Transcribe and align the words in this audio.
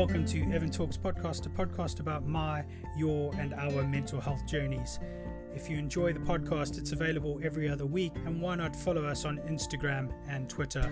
welcome 0.00 0.24
to 0.24 0.40
Evan 0.50 0.70
Talks 0.70 0.96
Podcast, 0.96 1.44
a 1.44 1.50
podcast 1.50 2.00
about 2.00 2.26
my, 2.26 2.64
your, 2.96 3.34
and 3.36 3.52
our 3.52 3.82
mental 3.82 4.18
health 4.18 4.46
journeys. 4.46 4.98
If 5.54 5.68
you 5.68 5.76
enjoy 5.76 6.14
the 6.14 6.20
podcast, 6.20 6.78
it's 6.78 6.92
available 6.92 7.38
every 7.44 7.68
other 7.68 7.84
week, 7.84 8.12
and 8.24 8.40
why 8.40 8.54
not 8.54 8.74
follow 8.74 9.04
us 9.04 9.26
on 9.26 9.36
Instagram 9.40 10.10
and 10.26 10.48
Twitter? 10.48 10.88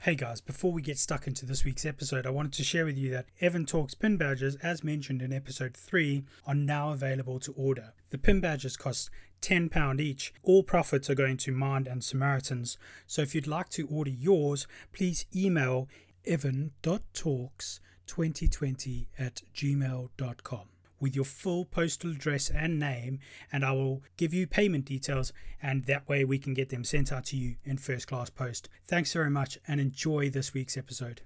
Hey 0.00 0.14
guys, 0.14 0.40
before 0.40 0.72
we 0.72 0.80
get 0.80 0.98
stuck 0.98 1.26
into 1.26 1.44
this 1.44 1.64
week's 1.64 1.84
episode, 1.84 2.26
I 2.26 2.30
wanted 2.30 2.52
to 2.52 2.64
share 2.64 2.86
with 2.86 2.96
you 2.96 3.10
that 3.10 3.26
Evan 3.40 3.66
Talks 3.66 3.92
pin 3.92 4.16
badges, 4.16 4.56
as 4.62 4.82
mentioned 4.82 5.20
in 5.20 5.34
episode 5.34 5.76
3, 5.76 6.24
are 6.46 6.54
now 6.54 6.92
available 6.92 7.40
to 7.40 7.52
order. 7.52 7.92
The 8.10 8.16
pin 8.16 8.40
badges 8.40 8.76
cost 8.76 9.10
£10 9.46 10.00
each. 10.00 10.34
All 10.42 10.64
profits 10.64 11.08
are 11.08 11.14
going 11.14 11.38
to 11.38 11.52
Mind 11.52 11.86
and 11.86 12.02
Samaritans. 12.02 12.76
So 13.06 13.22
if 13.22 13.32
you'd 13.34 13.46
like 13.46 13.68
to 13.70 13.86
order 13.86 14.10
yours, 14.10 14.66
please 14.92 15.24
email 15.34 15.88
evan.talks2020 16.26 19.06
at 19.18 19.40
gmail.com 19.54 20.68
with 20.98 21.14
your 21.14 21.26
full 21.26 21.66
postal 21.66 22.10
address 22.10 22.50
and 22.50 22.80
name, 22.80 23.20
and 23.52 23.62
I 23.64 23.70
will 23.72 24.02
give 24.16 24.32
you 24.32 24.46
payment 24.46 24.86
details, 24.86 25.30
and 25.62 25.84
that 25.84 26.08
way 26.08 26.24
we 26.24 26.38
can 26.38 26.54
get 26.54 26.70
them 26.70 26.84
sent 26.84 27.12
out 27.12 27.26
to 27.26 27.36
you 27.36 27.56
in 27.64 27.76
first 27.76 28.08
class 28.08 28.30
post. 28.30 28.70
Thanks 28.86 29.12
very 29.12 29.28
much 29.30 29.58
and 29.68 29.78
enjoy 29.80 30.30
this 30.30 30.54
week's 30.54 30.76
episode. 30.76 31.20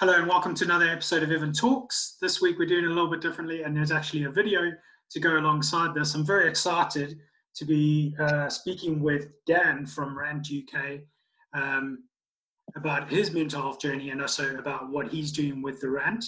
Hello, 0.00 0.14
and 0.14 0.28
welcome 0.28 0.54
to 0.56 0.64
another 0.64 0.88
episode 0.88 1.22
of 1.22 1.30
Evan 1.30 1.52
Talks. 1.52 2.16
This 2.20 2.42
week 2.42 2.58
we're 2.58 2.66
doing 2.66 2.86
a 2.86 2.88
little 2.88 3.08
bit 3.08 3.20
differently, 3.20 3.62
and 3.62 3.76
there's 3.76 3.92
actually 3.92 4.24
a 4.24 4.30
video 4.30 4.72
to 5.12 5.20
go 5.20 5.38
alongside 5.38 5.94
this. 5.94 6.14
I'm 6.14 6.26
very 6.26 6.48
excited 6.48 7.20
to 7.56 7.64
be 7.64 8.14
uh, 8.18 8.48
speaking 8.48 9.00
with 9.00 9.28
Dan 9.46 9.86
from 9.86 10.16
Rant 10.16 10.48
UK. 10.50 11.00
Um, 11.52 12.04
about 12.76 13.08
his 13.08 13.32
mental 13.32 13.60
health 13.62 13.80
journey 13.80 14.10
and 14.10 14.20
also 14.20 14.56
about 14.56 14.90
what 14.90 15.08
he's 15.08 15.30
doing 15.30 15.62
with 15.62 15.80
the 15.80 15.88
rant. 15.88 16.24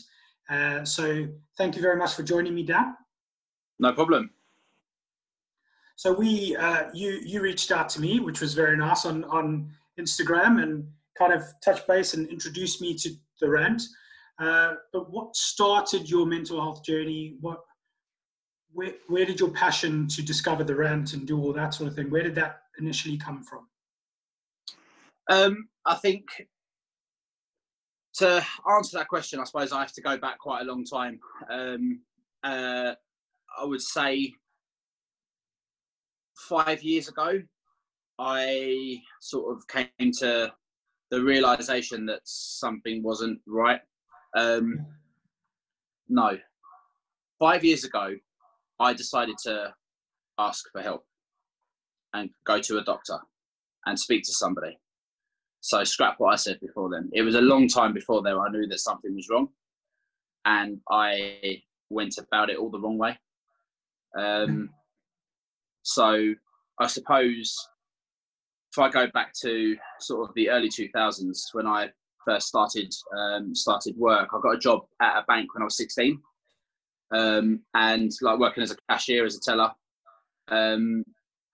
Uh, 0.49 0.85
so 0.85 1.27
thank 1.59 1.75
you 1.75 1.83
very 1.83 1.97
much 1.97 2.15
for 2.15 2.23
joining 2.23 2.55
me, 2.55 2.63
Dan. 2.63 2.95
No 3.79 3.93
problem. 3.93 4.31
So 5.97 6.13
we, 6.13 6.55
uh, 6.57 6.85
you, 6.95 7.21
you 7.25 7.41
reached 7.41 7.73
out 7.73 7.89
to 7.91 8.01
me, 8.01 8.21
which 8.21 8.41
was 8.41 8.55
very 8.55 8.77
nice 8.77 9.05
on 9.07 9.25
on 9.25 9.71
Instagram, 9.99 10.63
and 10.63 10.87
kind 11.19 11.33
of 11.33 11.43
touch 11.65 11.87
base 11.87 12.15
and 12.15 12.29
introduced 12.29 12.81
me 12.81 12.95
to 12.95 13.11
the 13.41 13.49
rant. 13.49 13.83
Uh, 14.39 14.75
but 14.93 15.11
what 15.11 15.35
started 15.35 16.09
your 16.09 16.27
mental 16.27 16.61
health 16.61 16.85
journey? 16.85 17.37
What, 17.41 17.61
where, 18.77 18.93
where 19.09 19.25
did 19.25 19.41
your 19.41 19.49
passion 19.51 20.07
to 20.09 20.23
discover 20.23 20.63
the 20.63 20.75
rant 20.75 21.15
and 21.15 21.27
do 21.27 21.41
all 21.41 21.53
that 21.55 21.73
sort 21.73 21.89
of 21.89 21.97
thing? 21.97 22.11
Where 22.11 22.23
did 22.23 22.35
that 22.35 22.61
initially 22.79 23.17
come 23.17 23.43
from? 23.43 23.67
Um, 25.31 25.69
I 25.87 25.95
think 25.95 26.25
to 28.17 28.45
answer 28.71 28.99
that 28.99 29.09
question, 29.09 29.41
I 29.41 29.45
suppose 29.45 29.73
I 29.73 29.81
have 29.81 29.95
to 29.95 30.03
go 30.03 30.19
back 30.19 30.39
quite 30.39 30.61
a 30.61 30.65
long 30.65 30.85
time. 30.85 31.19
Um, 31.51 32.01
uh, 32.45 32.93
I 33.59 33.65
would 33.65 33.81
say 33.81 34.35
five 36.37 36.83
years 36.83 37.09
ago, 37.09 37.41
I 38.19 38.99
sort 39.21 39.57
of 39.57 39.67
came 39.69 40.13
to 40.19 40.53
the 41.11 41.23
realization 41.23 42.05
that 42.07 42.21
something 42.25 43.03
wasn't 43.03 43.41
right. 43.47 43.81
Um, 44.37 44.85
no, 46.11 46.39
five 47.39 47.65
years 47.65 47.85
ago, 47.85 48.15
I 48.79 48.93
decided 48.93 49.37
to 49.45 49.73
ask 50.39 50.65
for 50.73 50.83
help 50.83 51.05
and 52.15 52.31
go 52.47 52.61
to 52.61 52.79
a 52.79 52.85
doctor 52.85 53.19
and 53.87 53.99
speak 53.99 54.25
to 54.25 54.33
somebody. 54.33 54.79
So 55.61 55.83
scrap 55.85 56.17
what 56.19 56.33
I 56.33 56.37
said 56.37 56.61
before 56.61 56.91
then. 56.91 57.11
It 57.13 57.23
was 57.23 57.35
a 57.35 57.41
long 57.41 57.69
time 57.69 57.93
before 57.93 58.23
though 58.23 58.41
I 58.41 58.51
knew 58.51 58.67
that 58.69 58.81
something 58.81 59.15
was 59.15 59.29
wrong, 59.31 59.49
and 60.45 60.79
I 60.91 61.63
went 61.91 62.19
about 62.19 62.51
it 62.51 62.59
all 62.59 62.71
the 62.71 62.81
wrong 62.81 62.99
way. 62.99 63.19
Um, 64.19 64.71
so 65.83 66.35
I 66.79 66.87
suppose 66.87 67.69
if 68.73 68.79
I 68.79 68.91
go 68.91 69.07
back 69.13 69.33
to 69.43 69.77
sort 70.01 70.29
of 70.29 70.35
the 70.35 70.51
early 70.51 70.69
2000s 70.69 71.39
when 71.53 71.67
I 71.67 71.89
first 72.25 72.49
started 72.49 72.93
um, 73.17 73.55
started 73.55 73.97
work, 73.97 74.29
I 74.33 74.41
got 74.43 74.57
a 74.57 74.59
job 74.59 74.87
at 75.01 75.19
a 75.19 75.25
bank 75.27 75.55
when 75.55 75.63
I 75.63 75.65
was 75.65 75.77
16, 75.77 76.21
um, 77.13 77.61
and 77.75 78.11
like 78.23 78.39
working 78.39 78.63
as 78.63 78.71
a 78.71 78.77
cashier, 78.91 79.25
as 79.25 79.37
a 79.37 79.41
teller. 79.41 79.71
Um, 80.49 81.05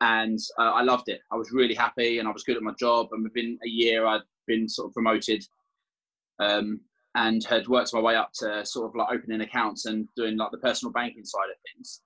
and 0.01 0.39
uh, 0.59 0.73
I 0.73 0.83
loved 0.83 1.09
it. 1.09 1.21
I 1.31 1.37
was 1.37 1.53
really 1.53 1.75
happy, 1.75 2.19
and 2.19 2.27
I 2.27 2.33
was 2.33 2.43
good 2.43 2.57
at 2.57 2.63
my 2.63 2.75
job. 2.79 3.09
And 3.13 3.23
within 3.23 3.59
a 3.65 3.69
year, 3.69 4.05
I'd 4.07 4.23
been 4.47 4.69
sort 4.69 4.89
of 4.89 4.95
promoted, 4.95 5.45
um, 6.41 6.81
and 7.15 7.45
had 7.45 7.69
worked 7.69 7.95
my 7.95 8.01
way 8.01 8.17
up 8.17 8.33
to 8.35 8.65
sort 8.67 8.89
of 8.89 8.97
like 8.97 9.09
opening 9.13 9.43
accounts 9.43 9.87
and 9.87 10.09
doing 10.17 10.37
like 10.37 10.51
the 10.51 10.59
personal 10.59 10.93
banking 10.93 11.25
side 11.25 11.51
of 11.51 11.57
things. 11.75 12.01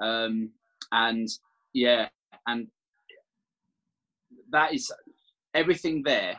Um, 0.00 0.50
and 0.92 1.28
yeah, 1.72 2.08
and 2.46 2.68
that 4.50 4.74
is 4.74 4.92
everything 5.54 6.02
there 6.02 6.36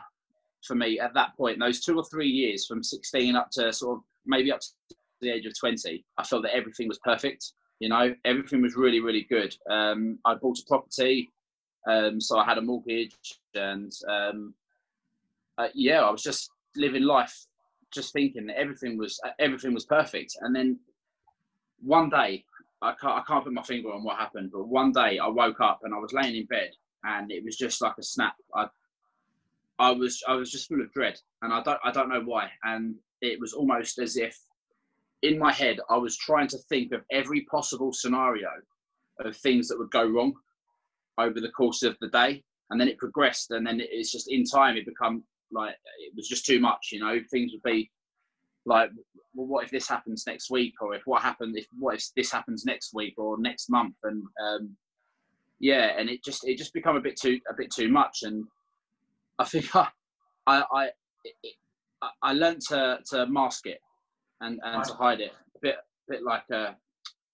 for 0.64 0.74
me 0.74 1.00
at 1.00 1.14
that 1.14 1.36
point. 1.36 1.58
Those 1.58 1.80
two 1.80 1.96
or 1.96 2.04
three 2.04 2.28
years, 2.28 2.66
from 2.66 2.82
16 2.82 3.34
up 3.34 3.50
to 3.52 3.72
sort 3.72 3.98
of 3.98 4.04
maybe 4.24 4.52
up 4.52 4.60
to 4.60 4.95
the 5.20 5.30
age 5.30 5.46
of 5.46 5.58
20, 5.58 6.04
I 6.18 6.24
felt 6.24 6.42
that 6.42 6.54
everything 6.54 6.88
was 6.88 6.98
perfect. 6.98 7.52
You 7.80 7.88
know, 7.88 8.14
everything 8.24 8.62
was 8.62 8.76
really, 8.76 9.00
really 9.00 9.26
good. 9.28 9.54
Um, 9.70 10.18
I 10.24 10.34
bought 10.34 10.58
a 10.58 10.64
property, 10.66 11.30
um, 11.86 12.20
so 12.20 12.38
I 12.38 12.44
had 12.44 12.58
a 12.58 12.62
mortgage, 12.62 13.38
and 13.54 13.92
um, 14.08 14.54
uh, 15.58 15.68
yeah, 15.74 16.02
I 16.02 16.10
was 16.10 16.22
just 16.22 16.50
living 16.74 17.02
life, 17.02 17.46
just 17.92 18.12
thinking 18.12 18.46
that 18.46 18.58
everything 18.58 18.98
was 18.98 19.20
everything 19.38 19.74
was 19.74 19.84
perfect. 19.84 20.36
And 20.40 20.54
then 20.54 20.78
one 21.82 22.08
day, 22.08 22.44
I 22.82 22.92
can't 23.00 23.18
I 23.18 23.22
can't 23.26 23.44
put 23.44 23.52
my 23.52 23.62
finger 23.62 23.92
on 23.92 24.04
what 24.04 24.16
happened, 24.16 24.50
but 24.52 24.68
one 24.68 24.92
day 24.92 25.18
I 25.18 25.28
woke 25.28 25.60
up 25.60 25.80
and 25.82 25.94
I 25.94 25.98
was 25.98 26.12
laying 26.12 26.36
in 26.36 26.46
bed, 26.46 26.70
and 27.04 27.30
it 27.30 27.44
was 27.44 27.56
just 27.56 27.80
like 27.82 27.98
a 27.98 28.02
snap. 28.02 28.34
I 28.54 28.66
I 29.78 29.90
was 29.90 30.22
I 30.26 30.34
was 30.34 30.50
just 30.50 30.68
full 30.68 30.80
of 30.80 30.92
dread, 30.92 31.20
and 31.42 31.52
I 31.52 31.62
don't 31.62 31.80
I 31.84 31.90
don't 31.90 32.08
know 32.08 32.22
why, 32.22 32.50
and 32.64 32.96
it 33.20 33.40
was 33.40 33.52
almost 33.52 33.98
as 33.98 34.16
if 34.16 34.38
in 35.22 35.38
my 35.38 35.52
head, 35.52 35.78
I 35.90 35.96
was 35.96 36.16
trying 36.16 36.48
to 36.48 36.58
think 36.68 36.92
of 36.92 37.02
every 37.10 37.42
possible 37.42 37.92
scenario 37.92 38.48
of 39.20 39.36
things 39.36 39.68
that 39.68 39.78
would 39.78 39.90
go 39.90 40.06
wrong 40.06 40.34
over 41.18 41.40
the 41.40 41.50
course 41.50 41.82
of 41.82 41.96
the 42.00 42.08
day. 42.08 42.42
And 42.70 42.80
then 42.80 42.88
it 42.88 42.98
progressed. 42.98 43.50
And 43.50 43.66
then 43.66 43.80
it's 43.80 44.12
just 44.12 44.30
in 44.30 44.44
time, 44.44 44.76
it 44.76 44.86
become 44.86 45.24
like, 45.52 45.76
it 46.00 46.12
was 46.16 46.28
just 46.28 46.44
too 46.44 46.60
much, 46.60 46.88
you 46.92 47.00
know, 47.00 47.20
things 47.30 47.52
would 47.52 47.62
be 47.62 47.90
like, 48.66 48.90
well, 49.34 49.46
what 49.46 49.64
if 49.64 49.70
this 49.70 49.88
happens 49.88 50.24
next 50.26 50.50
week? 50.50 50.74
Or 50.80 50.94
if 50.94 51.02
what 51.06 51.22
happened, 51.22 51.56
if 51.56 51.66
what 51.78 51.94
if 51.94 52.08
this 52.16 52.30
happens 52.30 52.64
next 52.64 52.92
week 52.92 53.14
or 53.16 53.38
next 53.38 53.70
month? 53.70 53.94
And, 54.02 54.24
um, 54.44 54.76
yeah, 55.60 55.92
and 55.96 56.10
it 56.10 56.22
just, 56.24 56.46
it 56.46 56.58
just 56.58 56.74
become 56.74 56.96
a 56.96 57.00
bit 57.00 57.16
too, 57.16 57.38
a 57.48 57.54
bit 57.54 57.70
too 57.70 57.88
much. 57.88 58.18
And 58.22 58.44
I 59.38 59.44
think 59.44 59.66
I, 59.76 59.88
I, 60.46 60.62
I, 60.72 62.10
I 62.22 62.32
learned 62.32 62.62
to, 62.68 62.98
to 63.10 63.26
mask 63.26 63.66
it 63.66 63.78
and 64.40 64.60
and 64.62 64.84
to 64.84 64.94
hide 64.94 65.20
it. 65.20 65.32
A 65.56 65.58
bit 65.60 65.76
bit 66.08 66.22
like 66.22 66.44
uh, 66.52 66.72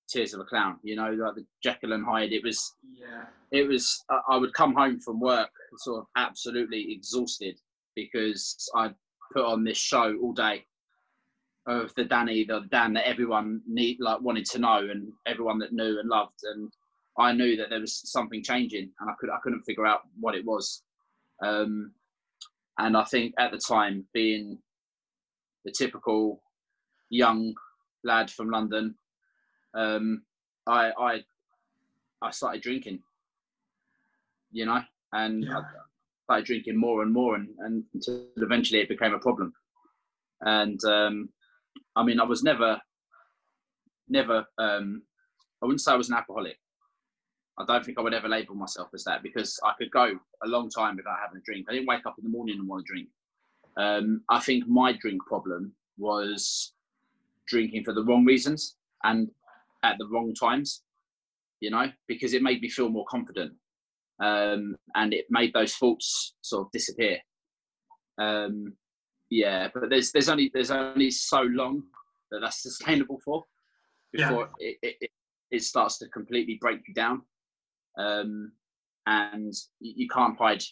Tears 0.09 0.35
of 0.35 0.41
a 0.41 0.45
Clown, 0.45 0.79
you 0.83 0.97
know, 0.97 1.11
like 1.11 1.35
the 1.35 1.47
Jekyll 1.63 1.93
and 1.93 2.05
Hyde. 2.05 2.33
It 2.33 2.43
was 2.45 2.75
yeah. 2.95 3.25
It 3.51 3.69
was. 3.69 4.05
I 4.29 4.37
would 4.37 4.53
come 4.55 4.75
home 4.75 5.01
from 5.01 5.21
work 5.21 5.51
sort 5.79 6.01
of 6.01 6.07
absolutely 6.17 6.93
exhausted 6.93 7.59
because 7.95 8.57
I'd 8.75 8.95
put 9.33 9.45
on 9.45 9.65
this 9.65 9.79
show 9.79 10.17
all 10.23 10.33
day 10.33 10.65
of 11.67 11.95
the 11.95 12.05
Danny, 12.05 12.45
the 12.45 12.67
Dan 12.71 12.93
that 12.95 13.07
everyone 13.07 13.63
need 13.67 13.99
like 14.01 14.21
wanted 14.21 14.45
to 14.47 14.59
know 14.59 14.89
and 14.91 15.13
everyone 15.27 15.59
that 15.59 15.73
knew 15.73 15.99
and 15.99 16.09
loved 16.09 16.41
and 16.45 16.73
I 17.19 17.33
knew 17.33 17.57
that 17.57 17.71
there 17.71 17.81
was 17.81 18.11
something 18.11 18.43
changing 18.43 18.91
and 19.01 19.11
I 19.11 19.15
could 19.19 19.31
I 19.31 19.39
couldn't 19.43 19.63
figure 19.63 19.87
out 19.87 20.01
what 20.19 20.35
it 20.35 20.45
was. 20.45 20.83
Um, 21.43 21.93
and 22.79 22.97
I 22.97 23.05
think 23.05 23.35
at 23.39 23.53
the 23.53 23.59
time 23.59 24.07
being 24.13 24.59
the 25.65 25.73
typical 25.73 26.43
young 27.13 27.55
lad 28.05 28.31
from 28.31 28.51
London, 28.51 28.95
um, 29.75 30.23
I, 30.67 30.91
I 30.99 31.25
I 32.21 32.31
started 32.31 32.63
drinking. 32.63 33.01
You 34.51 34.67
know, 34.67 34.83
and 35.13 35.45
yeah. 35.45 35.59
I 35.59 35.63
started 36.25 36.47
drinking 36.47 36.77
more 36.77 37.03
and 37.03 37.13
more, 37.13 37.37
and, 37.37 37.49
and 37.61 37.85
until 37.95 38.27
eventually 38.37 38.81
it 38.81 38.89
became 38.89 39.15
a 39.15 39.19
problem. 39.19 39.53
And 40.41 40.83
um, 40.85 41.29
I 41.97 42.03
mean, 42.03 42.21
I 42.21 42.25
was 42.25 42.43
never, 42.43 42.81
never. 44.09 44.45
Um, 44.59 45.03
I 45.63 45.67
wouldn't 45.67 45.81
say 45.81 45.93
I 45.93 45.97
was 45.97 46.09
an 46.09 46.17
alcoholic. 46.17 46.59
I 47.59 47.65
don't 47.67 47.85
think 47.85 47.99
I 47.99 48.03
would 48.03 48.15
ever 48.15 48.29
label 48.29 48.55
myself 48.55 48.89
as 48.95 49.05
that 49.05 49.23
because 49.23 49.61
I 49.63 49.73
could 49.79 49.91
go 49.91 50.19
a 50.43 50.49
long 50.49 50.71
time 50.71 50.97
without 50.97 51.19
having 51.23 51.39
a 51.39 51.45
drink. 51.45 51.67
I 51.69 51.73
didn't 51.73 51.87
wake 51.87 52.07
up 52.07 52.17
in 52.19 52.25
the 52.25 52.31
morning 52.31 52.59
and 52.59 52.67
want 52.67 52.85
to 52.87 52.93
drink. 52.93 53.09
Um, 53.77 54.23
I 54.29 54.41
think 54.41 54.67
my 54.67 54.93
drink 54.93 55.23
problem 55.27 55.73
was 55.99 56.73
drinking 57.49 57.85
for 57.85 57.93
the 57.95 58.05
wrong 58.05 58.25
reasons 58.25 58.77
and 59.05 59.29
at 59.83 59.97
the 59.99 60.07
wrong 60.09 60.35
times, 60.35 60.83
you 61.61 61.71
know, 61.71 61.91
because 62.09 62.35
it 62.35 62.43
made 62.43 62.61
me 62.61 62.69
feel 62.69 62.89
more 62.89 63.07
confident. 63.09 63.53
um, 64.23 64.77
and 64.95 65.13
it 65.13 65.27
made 65.31 65.53
those 65.53 65.75
thoughts 65.75 66.35
sort 66.43 66.67
of 66.67 66.73
disappear. 66.73 67.19
Um, 68.21 68.75
yeah, 69.31 69.69
but 69.73 69.91
there's 69.91 70.13
there's 70.13 70.29
only 70.29 70.51
there's 70.55 70.71
only 70.71 71.11
so 71.11 71.43
long 71.43 71.83
that 72.31 72.41
that's 72.41 72.63
sustainable 72.63 73.19
for 73.25 73.45
before 74.13 74.51
yeah. 74.61 74.73
it, 74.83 74.97
it, 75.01 75.11
it 75.51 75.63
starts 75.63 75.99
to 75.99 76.09
completely 76.09 76.59
break 76.61 76.81
you 76.87 76.95
down, 76.95 77.23
um, 77.99 78.53
and 79.07 79.53
you 79.81 80.09
can't 80.09 80.39
hide 80.39 80.63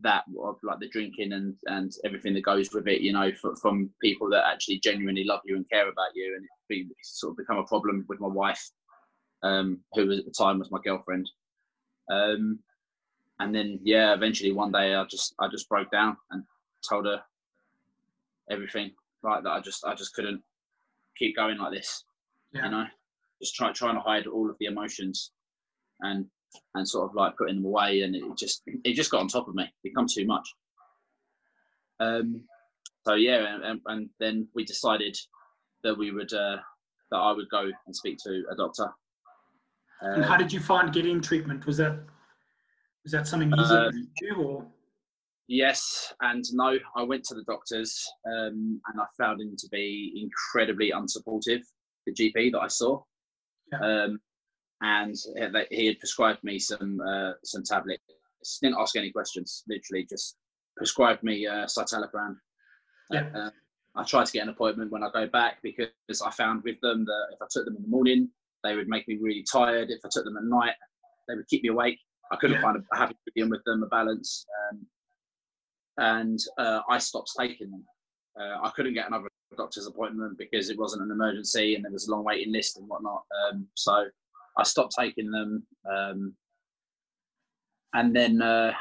that 0.00 0.24
of 0.42 0.56
like 0.62 0.78
the 0.80 0.88
drinking 0.88 1.32
and 1.32 1.54
and 1.66 1.92
everything 2.04 2.34
that 2.34 2.44
goes 2.44 2.72
with 2.72 2.88
it 2.88 3.00
you 3.00 3.12
know 3.12 3.30
for, 3.40 3.54
from 3.56 3.90
people 4.02 4.28
that 4.28 4.44
actually 4.46 4.78
genuinely 4.80 5.24
love 5.24 5.40
you 5.44 5.56
and 5.56 5.68
care 5.70 5.88
about 5.88 6.14
you 6.14 6.34
and 6.36 6.46
it 6.70 6.86
sort 7.02 7.32
of 7.32 7.36
become 7.36 7.58
a 7.58 7.64
problem 7.64 8.04
with 8.08 8.20
my 8.20 8.28
wife 8.28 8.70
um, 9.42 9.78
who 9.94 10.06
was 10.06 10.18
at 10.18 10.24
the 10.24 10.32
time 10.36 10.58
was 10.58 10.70
my 10.70 10.80
girlfriend 10.84 11.28
um, 12.10 12.58
and 13.38 13.54
then 13.54 13.78
yeah 13.82 14.12
eventually 14.14 14.52
one 14.52 14.72
day 14.72 14.94
i 14.94 15.04
just 15.04 15.34
i 15.38 15.48
just 15.48 15.68
broke 15.68 15.90
down 15.90 16.16
and 16.32 16.42
told 16.88 17.06
her 17.06 17.22
everything 18.50 18.90
like 19.22 19.42
that 19.42 19.50
i 19.50 19.60
just 19.60 19.84
i 19.84 19.94
just 19.94 20.14
couldn't 20.14 20.42
keep 21.16 21.36
going 21.36 21.58
like 21.58 21.72
this 21.72 22.04
yeah. 22.52 22.64
you 22.64 22.70
know 22.70 22.84
just 23.40 23.54
try, 23.54 23.70
trying 23.72 23.94
to 23.94 24.00
hide 24.00 24.26
all 24.26 24.50
of 24.50 24.56
the 24.58 24.66
emotions 24.66 25.30
and 26.00 26.26
and 26.74 26.88
sort 26.88 27.08
of 27.08 27.14
like 27.14 27.36
putting 27.36 27.56
them 27.56 27.64
away, 27.64 28.02
and 28.02 28.14
it 28.14 28.22
just 28.36 28.62
it 28.66 28.94
just 28.94 29.10
got 29.10 29.20
on 29.20 29.28
top 29.28 29.48
of 29.48 29.54
me. 29.54 29.64
It 29.64 29.90
become 29.90 30.06
too 30.08 30.26
much. 30.26 30.48
Um, 32.00 32.42
so 33.06 33.14
yeah, 33.14 33.58
and, 33.62 33.80
and 33.86 34.10
then 34.20 34.48
we 34.54 34.64
decided 34.64 35.16
that 35.84 35.96
we 35.96 36.10
would 36.10 36.32
uh, 36.32 36.56
that 37.10 37.16
I 37.16 37.32
would 37.32 37.48
go 37.50 37.70
and 37.86 37.96
speak 37.96 38.18
to 38.24 38.44
a 38.50 38.56
doctor. 38.56 38.88
Um, 40.02 40.14
and 40.14 40.24
how 40.24 40.36
did 40.36 40.52
you 40.52 40.60
find 40.60 40.92
getting 40.92 41.20
treatment? 41.20 41.66
Was 41.66 41.78
that 41.78 41.98
was 43.04 43.12
that 43.12 43.26
something 43.26 43.52
easy 43.52 43.74
um, 43.74 43.92
to 43.92 44.26
do 44.28 44.42
or? 44.42 44.66
Yes 45.50 46.12
and 46.20 46.44
no. 46.52 46.78
I 46.94 47.02
went 47.02 47.24
to 47.24 47.34
the 47.34 47.42
doctors 47.44 48.06
um, 48.26 48.80
and 48.86 49.00
I 49.00 49.06
found 49.16 49.40
him 49.40 49.54
to 49.56 49.68
be 49.72 50.22
incredibly 50.22 50.92
unsupportive. 50.92 51.62
The 52.06 52.12
GP 52.12 52.52
that 52.52 52.60
I 52.60 52.68
saw, 52.68 53.02
yeah. 53.72 53.78
um, 53.78 54.20
and 54.80 55.16
he 55.70 55.86
had 55.86 55.98
prescribed 55.98 56.42
me 56.44 56.58
some 56.58 57.00
uh, 57.00 57.32
some 57.44 57.62
tablets. 57.62 58.02
Didn't 58.62 58.78
ask 58.78 58.96
any 58.96 59.10
questions. 59.10 59.64
Literally, 59.68 60.06
just 60.08 60.36
prescribed 60.76 61.22
me 61.22 61.46
uh, 61.46 61.66
citalopram. 61.66 62.36
Yeah. 63.10 63.28
Uh, 63.34 63.50
I 63.96 64.04
tried 64.04 64.26
to 64.26 64.32
get 64.32 64.44
an 64.44 64.50
appointment 64.50 64.92
when 64.92 65.02
I 65.02 65.10
go 65.10 65.26
back 65.26 65.58
because 65.62 66.22
I 66.24 66.30
found 66.30 66.62
with 66.62 66.80
them 66.80 67.04
that 67.04 67.26
if 67.32 67.42
I 67.42 67.46
took 67.50 67.64
them 67.64 67.76
in 67.76 67.82
the 67.82 67.88
morning, 67.88 68.28
they 68.62 68.76
would 68.76 68.88
make 68.88 69.08
me 69.08 69.18
really 69.20 69.44
tired. 69.50 69.90
If 69.90 70.00
I 70.04 70.08
took 70.12 70.24
them 70.24 70.36
at 70.36 70.44
night, 70.44 70.74
they 71.26 71.34
would 71.34 71.48
keep 71.48 71.62
me 71.64 71.70
awake. 71.70 71.98
I 72.30 72.36
couldn't 72.36 72.56
yeah. 72.56 72.62
find 72.62 72.76
a 72.76 72.96
happy 72.96 73.16
medium 73.26 73.50
with 73.50 73.64
them, 73.64 73.82
a 73.82 73.86
balance, 73.86 74.46
um, 74.70 74.86
and 75.96 76.38
uh, 76.58 76.80
I 76.88 76.98
stopped 76.98 77.32
taking 77.38 77.70
them. 77.70 77.84
Uh, 78.38 78.58
I 78.62 78.70
couldn't 78.70 78.94
get 78.94 79.08
another 79.08 79.28
doctor's 79.56 79.86
appointment 79.86 80.38
because 80.38 80.70
it 80.70 80.78
wasn't 80.78 81.02
an 81.02 81.10
emergency 81.10 81.74
and 81.74 81.84
there 81.84 81.90
was 81.90 82.06
a 82.06 82.10
long 82.10 82.22
waiting 82.22 82.52
list 82.52 82.76
and 82.76 82.88
whatnot. 82.88 83.22
Um, 83.50 83.66
so 83.74 84.04
I 84.58 84.64
stopped 84.64 84.94
taking 84.98 85.30
them, 85.30 85.62
um, 85.90 86.34
and 87.94 88.14
then 88.14 88.42
uh, 88.42 88.72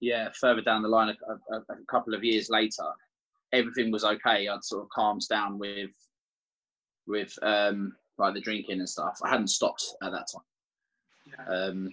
yeah, 0.00 0.28
further 0.38 0.60
down 0.60 0.82
the 0.82 0.88
line, 0.88 1.08
a, 1.08 1.54
a, 1.54 1.58
a, 1.58 1.84
couple 1.88 2.14
of 2.14 2.24
years 2.24 2.50
later, 2.50 2.84
everything 3.52 3.90
was 3.90 4.04
okay. 4.04 4.48
I'd 4.48 4.64
sort 4.64 4.82
of 4.82 4.88
calmed 4.90 5.22
down 5.28 5.58
with 5.58 5.90
with 7.06 7.38
um, 7.42 7.94
like 8.18 8.34
the 8.34 8.40
drinking 8.40 8.80
and 8.80 8.88
stuff. 8.88 9.18
I 9.24 9.30
hadn't 9.30 9.48
stopped 9.48 9.86
at 10.02 10.12
that 10.12 10.26
time, 10.32 10.42
yeah. 11.26 11.54
um, 11.54 11.90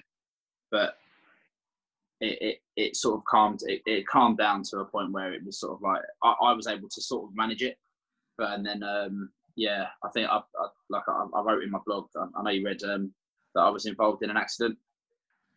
but 0.71 0.97
it, 2.21 2.37
it, 2.41 2.57
it 2.75 2.95
sort 2.95 3.17
of 3.17 3.25
calmed 3.25 3.61
it, 3.65 3.81
it 3.85 4.07
calmed 4.07 4.37
down 4.37 4.63
to 4.63 4.79
a 4.79 4.85
point 4.85 5.11
where 5.11 5.33
it 5.33 5.45
was 5.45 5.59
sort 5.59 5.73
of 5.73 5.81
like 5.81 6.01
I, 6.23 6.33
I 6.43 6.53
was 6.53 6.67
able 6.67 6.89
to 6.89 7.01
sort 7.01 7.29
of 7.29 7.35
manage 7.35 7.61
it, 7.61 7.77
but 8.37 8.51
and 8.53 8.65
then 8.65 8.83
um, 8.83 9.29
yeah, 9.55 9.87
I 10.03 10.09
think 10.09 10.29
I, 10.29 10.37
I 10.37 10.67
like 10.89 11.03
I, 11.07 11.25
I, 11.35 11.41
wrote 11.41 11.63
in 11.63 11.71
my 11.71 11.79
blog. 11.85 12.07
I, 12.15 12.25
I 12.37 12.43
know 12.43 12.49
you 12.49 12.65
read 12.65 12.83
um, 12.83 13.13
that 13.53 13.61
I 13.61 13.69
was 13.69 13.85
involved 13.85 14.23
in 14.23 14.29
an 14.29 14.37
accident 14.37 14.77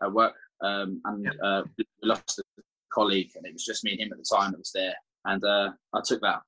at 0.03 0.13
work, 0.13 0.35
um, 0.63 1.01
and 1.05 1.25
yeah. 1.25 1.47
uh, 1.47 1.63
we 1.77 1.85
lost 2.03 2.39
a 2.39 2.63
colleague, 2.93 3.31
and 3.37 3.47
it 3.47 3.53
was 3.53 3.65
just 3.65 3.85
me 3.85 3.93
and 3.93 4.01
him 4.01 4.13
at 4.13 4.19
the 4.19 4.37
time 4.37 4.53
that 4.53 4.59
was 4.59 4.73
there, 4.75 4.95
and 5.25 5.45
uh, 5.45 5.71
I 5.95 6.01
took 6.05 6.21
that 6.23 6.41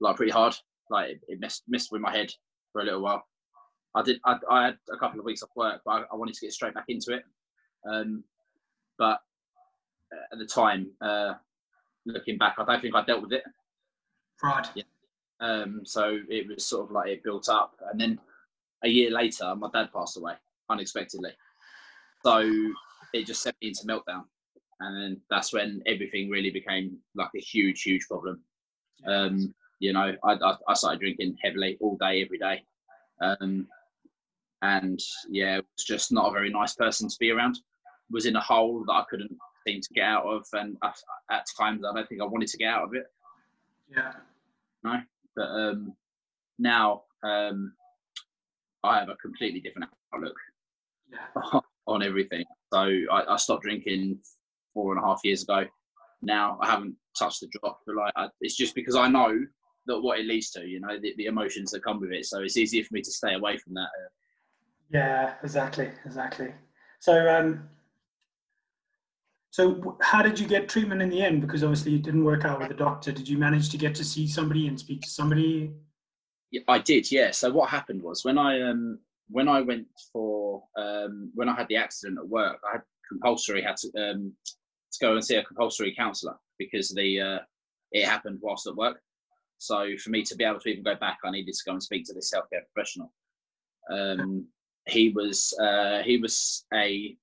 like 0.00 0.16
pretty 0.16 0.32
hard. 0.32 0.54
Like 0.90 1.10
it, 1.10 1.20
it 1.28 1.40
messed 1.40 1.64
messed 1.68 1.90
with 1.90 2.00
my 2.00 2.14
head 2.14 2.32
for 2.72 2.82
a 2.82 2.84
little 2.84 3.02
while. 3.02 3.24
I 3.94 4.02
did. 4.02 4.20
I, 4.24 4.36
I 4.50 4.64
had 4.66 4.78
a 4.92 4.98
couple 4.98 5.18
of 5.18 5.26
weeks 5.26 5.42
off 5.42 5.50
work, 5.56 5.80
but 5.84 5.90
I, 5.90 6.04
I 6.12 6.16
wanted 6.16 6.34
to 6.34 6.40
get 6.46 6.52
straight 6.52 6.74
back 6.74 6.86
into 6.88 7.14
it. 7.14 7.24
Um, 7.88 8.24
but 8.98 9.20
at 10.32 10.38
the 10.38 10.46
time, 10.46 10.90
uh, 11.00 11.34
looking 12.04 12.38
back, 12.38 12.56
I 12.58 12.64
don't 12.64 12.80
think 12.80 12.94
I 12.94 13.04
dealt 13.04 13.22
with 13.22 13.32
it. 13.32 13.42
Right. 14.42 14.66
Yeah. 14.74 14.84
Um, 15.40 15.82
so 15.84 16.18
it 16.28 16.46
was 16.48 16.64
sort 16.64 16.86
of 16.86 16.90
like 16.92 17.08
it 17.08 17.22
built 17.22 17.48
up, 17.48 17.74
and 17.90 18.00
then 18.00 18.18
a 18.84 18.88
year 18.88 19.10
later, 19.10 19.54
my 19.54 19.68
dad 19.72 19.90
passed 19.92 20.16
away 20.16 20.34
unexpectedly. 20.70 21.30
So 22.24 22.40
it 23.12 23.26
just 23.26 23.42
sent 23.42 23.56
me 23.60 23.68
into 23.68 23.86
meltdown, 23.86 24.24
and 24.80 24.96
then 24.96 25.20
that's 25.30 25.52
when 25.52 25.82
everything 25.86 26.30
really 26.30 26.50
became 26.50 26.98
like 27.14 27.30
a 27.36 27.40
huge, 27.40 27.82
huge 27.82 28.06
problem. 28.08 28.40
Um, 29.06 29.54
you 29.78 29.92
know, 29.92 30.14
I, 30.24 30.32
I, 30.32 30.56
I, 30.68 30.74
started 30.74 31.00
drinking 31.00 31.36
heavily 31.42 31.76
all 31.80 31.98
day, 31.98 32.22
every 32.22 32.38
day, 32.38 32.64
um, 33.20 33.66
and 34.62 34.98
yeah, 35.28 35.58
it 35.58 35.66
was 35.76 35.84
just 35.84 36.12
not 36.12 36.28
a 36.28 36.32
very 36.32 36.50
nice 36.50 36.74
person 36.74 37.08
to 37.08 37.16
be 37.20 37.30
around. 37.30 37.58
Was 38.10 38.24
in 38.24 38.36
a 38.36 38.40
hole 38.40 38.84
that 38.86 38.92
I 38.92 39.04
couldn't 39.10 39.36
seem 39.66 39.80
to 39.80 39.94
get 39.94 40.04
out 40.04 40.24
of, 40.24 40.46
and 40.54 40.76
I, 40.82 40.92
at 41.30 41.44
times 41.58 41.84
I 41.84 41.94
don't 41.94 42.08
think 42.08 42.22
I 42.22 42.24
wanted 42.24 42.48
to 42.48 42.56
get 42.56 42.72
out 42.72 42.84
of 42.84 42.94
it. 42.94 43.06
Yeah. 43.90 44.12
No. 44.82 45.00
But 45.36 45.48
um, 45.48 45.94
now 46.58 47.02
um, 47.22 47.72
I 48.82 48.98
have 48.98 49.08
a 49.08 49.16
completely 49.16 49.60
different 49.60 49.90
outlook 50.14 50.36
yeah. 51.10 51.60
on 51.86 52.02
everything. 52.02 52.44
So 52.72 52.78
I, 52.78 53.24
I, 53.28 53.36
stopped 53.36 53.62
drinking 53.62 54.18
four 54.74 54.92
and 54.92 55.02
a 55.02 55.06
half 55.06 55.20
years 55.24 55.42
ago. 55.42 55.66
Now 56.22 56.58
I 56.62 56.70
haven't 56.70 56.96
touched 57.18 57.40
the 57.40 57.48
drop. 57.48 57.80
But 57.86 57.96
like 57.96 58.12
I, 58.16 58.28
it's 58.40 58.56
just 58.56 58.74
because 58.74 58.96
I 58.96 59.08
know 59.08 59.38
that 59.86 60.00
what 60.00 60.18
it 60.18 60.26
leads 60.26 60.50
to, 60.50 60.66
you 60.66 60.80
know, 60.80 60.98
the, 61.00 61.14
the 61.16 61.26
emotions 61.26 61.70
that 61.70 61.84
come 61.84 62.00
with 62.00 62.12
it. 62.12 62.26
So 62.26 62.40
it's 62.40 62.56
easier 62.56 62.82
for 62.82 62.94
me 62.94 63.02
to 63.02 63.12
stay 63.12 63.34
away 63.34 63.56
from 63.58 63.74
that. 63.74 63.88
Yeah, 64.90 65.34
exactly, 65.42 65.90
exactly. 66.04 66.52
So 67.00 67.28
um, 67.28 67.68
so, 69.56 69.96
how 70.02 70.20
did 70.20 70.38
you 70.38 70.46
get 70.46 70.68
treatment 70.68 71.00
in 71.00 71.08
the 71.08 71.22
end? 71.22 71.40
Because 71.40 71.64
obviously 71.64 71.94
it 71.94 72.02
didn't 72.02 72.24
work 72.24 72.44
out 72.44 72.58
with 72.58 72.68
the 72.68 72.74
doctor. 72.74 73.10
Did 73.10 73.26
you 73.26 73.38
manage 73.38 73.70
to 73.70 73.78
get 73.78 73.94
to 73.94 74.04
see 74.04 74.28
somebody 74.28 74.68
and 74.68 74.78
speak 74.78 75.00
to 75.00 75.08
somebody? 75.08 75.72
Yeah, 76.50 76.60
I 76.68 76.78
did. 76.78 77.10
Yeah. 77.10 77.30
So 77.30 77.50
what 77.50 77.70
happened 77.70 78.02
was 78.02 78.22
when 78.22 78.36
I 78.36 78.60
um 78.60 78.98
when 79.30 79.48
I 79.48 79.62
went 79.62 79.86
for 80.12 80.62
um 80.76 81.32
when 81.34 81.48
I 81.48 81.54
had 81.56 81.68
the 81.68 81.76
accident 81.76 82.18
at 82.18 82.28
work, 82.28 82.58
I 82.68 82.72
had 82.72 82.82
compulsory 83.08 83.62
had 83.62 83.78
to 83.78 83.88
um 83.98 84.34
to 84.92 84.98
go 85.00 85.14
and 85.14 85.24
see 85.24 85.36
a 85.36 85.42
compulsory 85.42 85.94
counsellor 85.96 86.36
because 86.58 86.90
the 86.90 87.18
uh, 87.18 87.38
it 87.92 88.04
happened 88.04 88.40
whilst 88.42 88.66
at 88.66 88.76
work. 88.76 89.00
So 89.56 89.88
for 90.04 90.10
me 90.10 90.22
to 90.24 90.36
be 90.36 90.44
able 90.44 90.60
to 90.60 90.68
even 90.68 90.84
go 90.84 90.96
back, 90.96 91.20
I 91.24 91.30
needed 91.30 91.54
to 91.54 91.64
go 91.64 91.72
and 91.72 91.82
speak 91.82 92.04
to 92.08 92.12
this 92.12 92.30
healthcare 92.30 92.60
professional. 92.74 93.10
Um, 93.90 94.48
he 94.86 95.08
was 95.08 95.58
uh, 95.58 96.02
he 96.02 96.18
was 96.18 96.66
a 96.74 97.16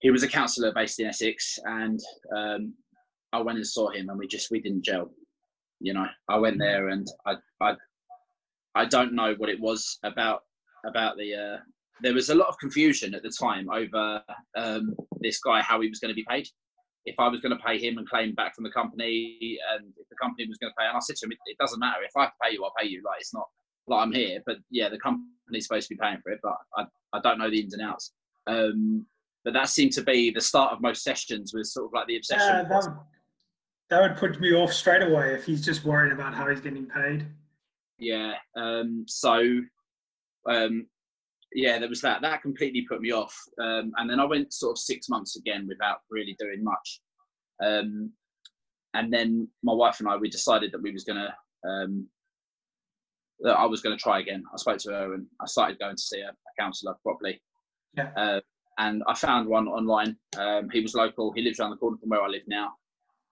he 0.00 0.10
was 0.10 0.22
a 0.22 0.28
counsellor 0.28 0.72
based 0.72 0.98
in 0.98 1.06
Essex, 1.06 1.58
and 1.64 2.00
um, 2.36 2.74
I 3.32 3.40
went 3.40 3.58
and 3.58 3.66
saw 3.66 3.90
him, 3.90 4.08
and 4.08 4.18
we 4.18 4.26
just 4.26 4.50
we 4.50 4.60
didn't 4.60 4.84
gel. 4.84 5.10
You 5.80 5.94
know, 5.94 6.06
I 6.28 6.38
went 6.38 6.54
mm-hmm. 6.54 6.62
there, 6.62 6.88
and 6.88 7.06
I 7.26 7.34
I 7.60 7.74
I 8.74 8.84
don't 8.86 9.14
know 9.14 9.34
what 9.36 9.50
it 9.50 9.60
was 9.60 9.98
about 10.02 10.40
about 10.86 11.16
the. 11.16 11.34
Uh, 11.34 11.58
there 12.02 12.14
was 12.14 12.30
a 12.30 12.34
lot 12.34 12.48
of 12.48 12.58
confusion 12.58 13.14
at 13.14 13.22
the 13.22 13.30
time 13.30 13.68
over 13.68 14.22
um, 14.56 14.94
this 15.20 15.38
guy 15.40 15.60
how 15.60 15.80
he 15.82 15.88
was 15.88 15.98
going 15.98 16.10
to 16.10 16.14
be 16.14 16.24
paid. 16.28 16.48
If 17.04 17.16
I 17.18 17.28
was 17.28 17.40
going 17.40 17.56
to 17.56 17.62
pay 17.62 17.78
him 17.78 17.98
and 17.98 18.08
claim 18.08 18.34
back 18.34 18.54
from 18.54 18.64
the 18.64 18.70
company, 18.70 19.58
and 19.74 19.92
if 19.98 20.08
the 20.08 20.16
company 20.20 20.46
was 20.48 20.58
going 20.58 20.70
to 20.70 20.76
pay, 20.78 20.86
and 20.86 20.96
I 20.96 21.00
said 21.00 21.16
to 21.16 21.26
him, 21.26 21.32
it, 21.32 21.38
it 21.46 21.58
doesn't 21.58 21.78
matter 21.78 22.02
if 22.02 22.10
I 22.16 22.22
have 22.22 22.30
to 22.30 22.36
pay 22.42 22.52
you, 22.54 22.64
I'll 22.64 22.72
pay 22.78 22.88
you. 22.88 23.02
Like 23.04 23.20
it's 23.20 23.34
not 23.34 23.46
like 23.86 24.02
I'm 24.02 24.12
here, 24.12 24.40
but 24.46 24.56
yeah, 24.70 24.88
the 24.88 24.98
company's 24.98 25.66
supposed 25.66 25.88
to 25.88 25.94
be 25.94 26.00
paying 26.00 26.20
for 26.22 26.32
it, 26.32 26.40
but 26.42 26.56
I, 26.76 26.84
I 27.12 27.20
don't 27.20 27.38
know 27.38 27.50
the 27.50 27.60
ins 27.60 27.74
and 27.74 27.82
outs. 27.82 28.12
Um, 28.46 29.06
but 29.44 29.54
that 29.54 29.68
seemed 29.68 29.92
to 29.92 30.02
be 30.02 30.30
the 30.30 30.40
start 30.40 30.72
of 30.72 30.80
most 30.80 31.02
sessions 31.02 31.52
was 31.54 31.72
sort 31.72 31.86
of 31.86 31.92
like 31.92 32.06
the 32.06 32.16
obsession. 32.16 32.46
Yeah, 32.46 32.62
that, 32.64 32.82
would, 32.84 32.96
that 33.88 34.02
would 34.02 34.16
put 34.16 34.40
me 34.40 34.52
off 34.54 34.72
straight 34.72 35.02
away 35.02 35.34
if 35.34 35.44
he's 35.44 35.64
just 35.64 35.84
worried 35.84 36.12
about 36.12 36.34
how 36.34 36.48
he's 36.48 36.60
getting 36.60 36.86
paid. 36.86 37.26
Yeah. 37.98 38.34
Um, 38.56 39.04
so, 39.08 39.60
um, 40.48 40.86
yeah, 41.54 41.78
there 41.78 41.88
was 41.88 42.00
that. 42.02 42.22
That 42.22 42.42
completely 42.42 42.86
put 42.88 43.00
me 43.00 43.12
off. 43.12 43.36
Um, 43.60 43.92
and 43.96 44.08
then 44.08 44.20
I 44.20 44.24
went 44.24 44.52
sort 44.52 44.72
of 44.72 44.78
six 44.78 45.08
months 45.08 45.36
again 45.36 45.66
without 45.66 45.98
really 46.10 46.36
doing 46.38 46.62
much. 46.62 47.00
Um, 47.62 48.12
and 48.94 49.12
then 49.12 49.48
my 49.62 49.72
wife 49.72 50.00
and 50.00 50.08
I, 50.08 50.16
we 50.16 50.28
decided 50.28 50.72
that 50.72 50.82
we 50.82 50.92
was 50.92 51.04
gonna, 51.04 51.34
um, 51.66 52.06
that 53.40 53.56
I 53.56 53.64
was 53.64 53.80
gonna 53.80 53.96
try 53.96 54.20
again. 54.20 54.42
I 54.52 54.56
spoke 54.56 54.78
to 54.78 54.90
her 54.90 55.14
and 55.14 55.26
I 55.40 55.46
started 55.46 55.78
going 55.78 55.96
to 55.96 56.02
see 56.02 56.20
a, 56.20 56.28
a 56.28 56.62
counsellor 56.62 56.94
properly. 57.02 57.40
Yeah. 57.96 58.10
Uh, 58.16 58.40
and 58.80 59.02
I 59.06 59.14
found 59.14 59.46
one 59.46 59.68
online. 59.68 60.16
Um, 60.38 60.70
he 60.70 60.80
was 60.80 60.94
local. 60.94 61.32
He 61.32 61.42
lives 61.42 61.60
around 61.60 61.70
the 61.70 61.76
corner 61.76 61.98
from 61.98 62.08
where 62.08 62.22
I 62.22 62.28
live 62.28 62.42
now. 62.46 62.72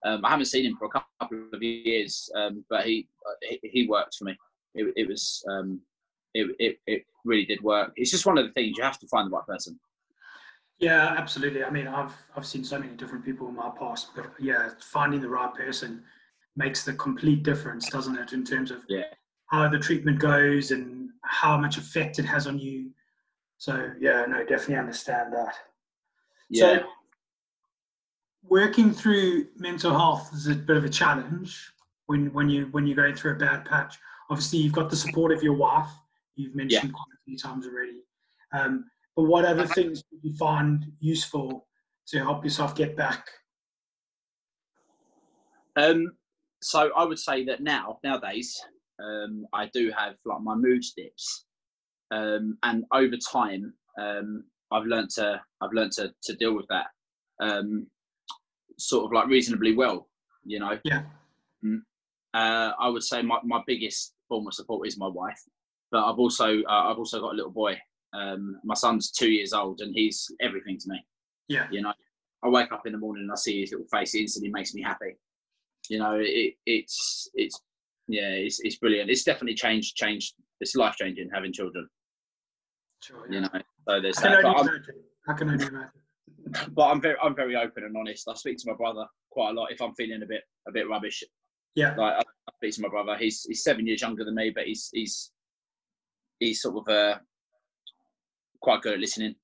Um, 0.05 0.23
I 0.23 0.29
haven't 0.29 0.45
seen 0.45 0.65
him 0.65 0.77
for 0.77 0.85
a 0.85 0.89
couple 1.19 1.47
of 1.51 1.61
years, 1.63 2.29
um, 2.35 2.63
but 2.69 2.85
he, 2.85 3.07
he, 3.41 3.59
he 3.63 3.87
worked 3.87 4.15
for 4.15 4.25
me. 4.25 4.37
It, 4.75 4.93
it 4.95 5.07
was 5.07 5.43
um, 5.49 5.81
it, 6.35 6.55
it 6.59 6.79
it 6.85 7.05
really 7.25 7.45
did 7.45 7.61
work. 7.61 7.91
It's 7.95 8.11
just 8.11 8.25
one 8.25 8.37
of 8.37 8.45
the 8.45 8.53
things 8.53 8.77
you 8.77 8.83
have 8.83 8.99
to 8.99 9.07
find 9.07 9.27
the 9.27 9.35
right 9.35 9.45
person. 9.47 9.79
Yeah, 10.77 11.15
absolutely. 11.17 11.63
I 11.63 11.71
mean, 11.71 11.87
I've 11.87 12.13
I've 12.35 12.45
seen 12.45 12.63
so 12.63 12.79
many 12.79 12.93
different 12.93 13.25
people 13.25 13.47
in 13.49 13.55
my 13.55 13.71
past, 13.77 14.11
but 14.15 14.31
yeah, 14.39 14.69
finding 14.79 15.19
the 15.19 15.29
right 15.29 15.53
person 15.53 16.03
makes 16.55 16.83
the 16.85 16.93
complete 16.93 17.41
difference, 17.43 17.89
doesn't 17.89 18.17
it? 18.17 18.33
In 18.33 18.45
terms 18.45 18.69
of 18.69 18.83
yeah. 18.87 19.03
how 19.47 19.67
the 19.67 19.79
treatment 19.79 20.19
goes 20.19 20.71
and 20.71 21.09
how 21.23 21.57
much 21.57 21.77
effect 21.77 22.19
it 22.19 22.25
has 22.25 22.45
on 22.45 22.59
you. 22.59 22.91
So 23.59 23.91
yeah, 23.99 24.25
no, 24.27 24.39
definitely 24.39 24.77
understand 24.77 25.33
that. 25.33 25.53
Yeah. 26.49 26.77
So, 26.79 26.83
working 28.43 28.91
through 28.91 29.47
mental 29.57 29.91
health 29.91 30.33
is 30.33 30.47
a 30.47 30.55
bit 30.55 30.77
of 30.77 30.85
a 30.85 30.89
challenge 30.89 31.71
when 32.07 32.33
when 32.33 32.49
you 32.49 32.67
when 32.71 32.87
you're 32.87 32.95
going 32.95 33.15
through 33.15 33.33
a 33.33 33.35
bad 33.35 33.65
patch. 33.65 33.97
Obviously, 34.29 34.59
you've 34.59 34.73
got 34.73 34.89
the 34.89 34.95
support 34.95 35.33
of 35.33 35.43
your 35.43 35.53
wife. 35.53 35.89
You've 36.35 36.55
mentioned 36.55 36.85
yeah. 36.85 36.91
quite 36.91 37.13
a 37.13 37.21
few 37.25 37.37
times 37.37 37.67
already. 37.67 38.03
Um, 38.53 38.85
but 39.15 39.23
what 39.23 39.43
other 39.43 39.67
things 39.67 40.03
do 40.03 40.17
you 40.21 40.33
find 40.37 40.85
useful 40.99 41.67
to 42.07 42.19
help 42.19 42.45
yourself 42.45 42.75
get 42.75 42.95
back? 42.95 43.27
Um, 45.75 46.13
so 46.61 46.91
I 46.95 47.03
would 47.03 47.19
say 47.19 47.43
that 47.45 47.61
now 47.61 47.99
nowadays 48.05 48.57
um, 49.03 49.45
I 49.51 49.67
do 49.73 49.91
have 49.97 50.15
like 50.25 50.41
my 50.41 50.55
mood 50.55 50.83
dips, 50.95 51.45
um, 52.11 52.57
and 52.63 52.83
over 52.93 53.15
time 53.17 53.73
um, 53.99 54.43
I've 54.71 54.85
learned 54.85 55.09
to 55.11 55.41
I've 55.61 55.73
learned 55.73 55.91
to 55.93 56.13
to 56.23 56.35
deal 56.35 56.55
with 56.55 56.67
that 56.69 56.87
um, 57.39 57.87
sort 58.77 59.05
of 59.05 59.11
like 59.11 59.27
reasonably 59.27 59.75
well. 59.75 60.07
You 60.45 60.59
know. 60.59 60.79
Yeah. 60.83 61.03
Mm. 61.63 61.81
Uh, 62.33 62.71
I 62.79 62.87
would 62.87 63.03
say 63.03 63.21
my, 63.21 63.39
my 63.43 63.61
biggest 63.65 64.13
form 64.27 64.47
of 64.47 64.53
support 64.53 64.87
is 64.87 64.97
my 64.97 65.07
wife, 65.07 65.41
but 65.91 66.05
I've 66.05 66.19
also 66.19 66.61
uh, 66.63 66.91
I've 66.91 66.97
also 66.97 67.19
got 67.19 67.33
a 67.33 67.35
little 67.35 67.51
boy. 67.51 67.77
Um, 68.13 68.59
my 68.63 68.73
son's 68.73 69.11
two 69.11 69.29
years 69.29 69.53
old, 69.53 69.81
and 69.81 69.93
he's 69.93 70.27
everything 70.41 70.77
to 70.79 70.89
me. 70.89 71.05
Yeah. 71.47 71.67
You 71.71 71.81
know, 71.81 71.93
I 72.43 72.49
wake 72.49 72.71
up 72.71 72.85
in 72.85 72.93
the 72.93 72.97
morning 72.97 73.23
and 73.23 73.31
I 73.31 73.35
see 73.35 73.61
his 73.61 73.71
little 73.71 73.87
face. 73.91 74.13
It 74.13 74.21
instantly 74.21 74.51
makes 74.51 74.73
me 74.73 74.81
happy. 74.81 75.17
You 75.89 75.99
know, 75.99 76.19
it, 76.21 76.53
it's 76.65 77.29
it's 77.33 77.59
yeah, 78.07 78.29
it's 78.29 78.59
it's 78.61 78.77
brilliant. 78.77 79.09
It's 79.09 79.23
definitely 79.23 79.55
changed 79.55 79.95
changed. 79.95 80.35
It's 80.61 80.75
life 80.75 80.95
changing 80.95 81.29
having 81.33 81.53
children. 81.53 81.87
Sure. 83.01 83.27
Yeah. 83.29 83.35
You 83.35 83.41
know, 83.41 83.49
so 83.87 84.01
there's 84.01 84.17
I 84.19 84.29
that. 84.29 84.43
But 84.43 84.59
imagine. 84.59 84.83
I 85.27 85.33
can 85.33 85.49
only 85.49 85.65
imagine. 85.65 85.89
But 86.71 86.87
I'm 86.87 87.01
very 87.01 87.15
I'm 87.21 87.35
very 87.35 87.55
open 87.55 87.83
and 87.83 87.95
honest. 87.97 88.27
I 88.27 88.33
speak 88.33 88.57
to 88.59 88.63
my 88.67 88.75
brother 88.75 89.05
quite 89.29 89.51
a 89.51 89.53
lot 89.53 89.71
if 89.71 89.81
I'm 89.81 89.93
feeling 89.93 90.23
a 90.23 90.25
bit 90.25 90.41
a 90.67 90.71
bit 90.71 90.87
rubbish. 90.89 91.23
Yeah. 91.75 91.95
Like 91.95 92.13
I, 92.15 92.19
I 92.19 92.51
speak 92.55 92.73
to 92.75 92.81
my 92.81 92.89
brother. 92.89 93.15
He's 93.17 93.43
he's 93.43 93.63
seven 93.63 93.85
years 93.85 94.01
younger 94.01 94.23
than 94.23 94.35
me, 94.35 94.49
but 94.49 94.65
he's 94.65 94.89
he's 94.93 95.31
he's 96.39 96.61
sort 96.61 96.77
of 96.77 96.87
uh, 96.93 97.17
quite 98.61 98.81
good 98.81 98.93
at 98.93 98.99
listening. 98.99 99.35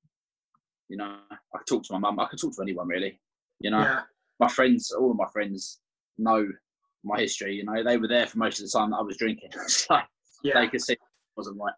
You 0.89 0.97
know, 0.97 1.17
I 1.31 1.57
could 1.57 1.67
talk 1.67 1.83
to 1.83 1.93
my 1.93 1.99
mum. 1.99 2.19
I 2.19 2.27
could 2.27 2.39
talk 2.39 2.55
to 2.55 2.61
anyone 2.61 2.87
really. 2.87 3.19
You 3.59 3.71
know, 3.71 3.79
yeah. 3.79 4.01
my 4.39 4.47
friends, 4.47 4.91
all 4.91 5.11
of 5.11 5.17
my 5.17 5.27
friends 5.31 5.79
know 6.17 6.47
my 7.03 7.19
history. 7.19 7.55
You 7.55 7.65
know, 7.65 7.83
they 7.83 7.97
were 7.97 8.07
there 8.07 8.27
for 8.27 8.37
most 8.37 8.59
of 8.59 8.65
the 8.65 8.71
time 8.77 8.91
that 8.91 8.97
I 8.97 9.01
was 9.01 9.17
drinking, 9.17 9.49
so 9.67 9.97
yeah. 10.43 10.59
they 10.59 10.67
could 10.67 10.81
see 10.81 10.93
it 10.93 10.99
wasn't 11.37 11.57
right. 11.59 11.73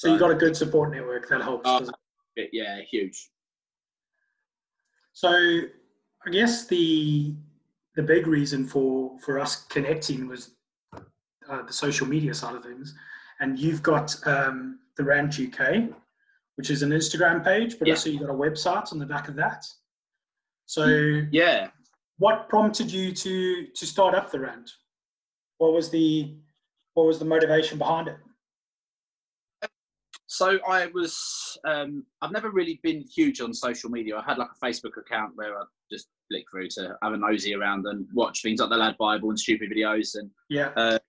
So, 0.00 0.08
so 0.08 0.14
you 0.14 0.18
got 0.18 0.30
a 0.30 0.34
good 0.34 0.56
support 0.56 0.90
network 0.92 1.28
that 1.28 1.42
helps. 1.42 1.68
Uh, 1.68 1.84
it? 2.36 2.48
Yeah, 2.54 2.80
huge. 2.90 3.28
So 5.12 5.28
I 5.28 6.30
guess 6.32 6.66
the 6.66 7.34
the 7.96 8.02
big 8.02 8.26
reason 8.26 8.66
for 8.66 9.18
for 9.18 9.38
us 9.38 9.66
connecting 9.66 10.26
was 10.26 10.52
uh, 11.50 11.62
the 11.66 11.72
social 11.72 12.06
media 12.06 12.32
side 12.32 12.54
of 12.54 12.62
things, 12.62 12.94
and 13.40 13.58
you've 13.58 13.82
got 13.82 14.16
um, 14.26 14.78
the 14.96 15.04
Rant 15.04 15.38
UK, 15.38 15.90
which 16.54 16.70
is 16.70 16.82
an 16.82 16.92
Instagram 16.92 17.44
page, 17.44 17.78
but 17.78 17.86
yeah. 17.86 17.92
also 17.92 18.08
you've 18.08 18.22
got 18.22 18.30
a 18.30 18.32
website 18.32 18.90
on 18.92 18.98
the 18.98 19.04
back 19.04 19.28
of 19.28 19.36
that. 19.36 19.66
So 20.64 20.86
yeah, 21.30 21.68
what 22.16 22.48
prompted 22.48 22.90
you 22.90 23.12
to 23.12 23.66
to 23.66 23.86
start 23.86 24.14
up 24.14 24.32
the 24.32 24.40
Rant? 24.40 24.70
What 25.58 25.74
was 25.74 25.90
the 25.90 26.36
what 26.94 27.06
was 27.06 27.18
the 27.18 27.26
motivation 27.26 27.76
behind 27.76 28.08
it? 28.08 28.16
So 30.32 30.60
I 30.64 30.86
was, 30.94 31.58
um, 31.64 32.06
I've 32.22 32.30
never 32.30 32.52
really 32.52 32.78
been 32.84 33.00
huge 33.00 33.40
on 33.40 33.52
social 33.52 33.90
media. 33.90 34.16
I 34.16 34.22
had 34.22 34.38
like 34.38 34.50
a 34.54 34.64
Facebook 34.64 34.96
account 34.96 35.32
where 35.34 35.58
I 35.58 35.64
just 35.90 36.06
flick 36.28 36.44
through 36.48 36.68
to 36.76 36.96
have 37.02 37.14
a 37.14 37.16
nosy 37.16 37.52
around 37.52 37.84
and 37.88 38.06
watch 38.14 38.40
things 38.40 38.60
like 38.60 38.70
the 38.70 38.76
Lad 38.76 38.96
Bible 38.96 39.30
and 39.30 39.38
stupid 39.38 39.72
videos. 39.72 40.14
And 40.14 40.30
yeah, 40.48 40.70
uh, 40.76 41.00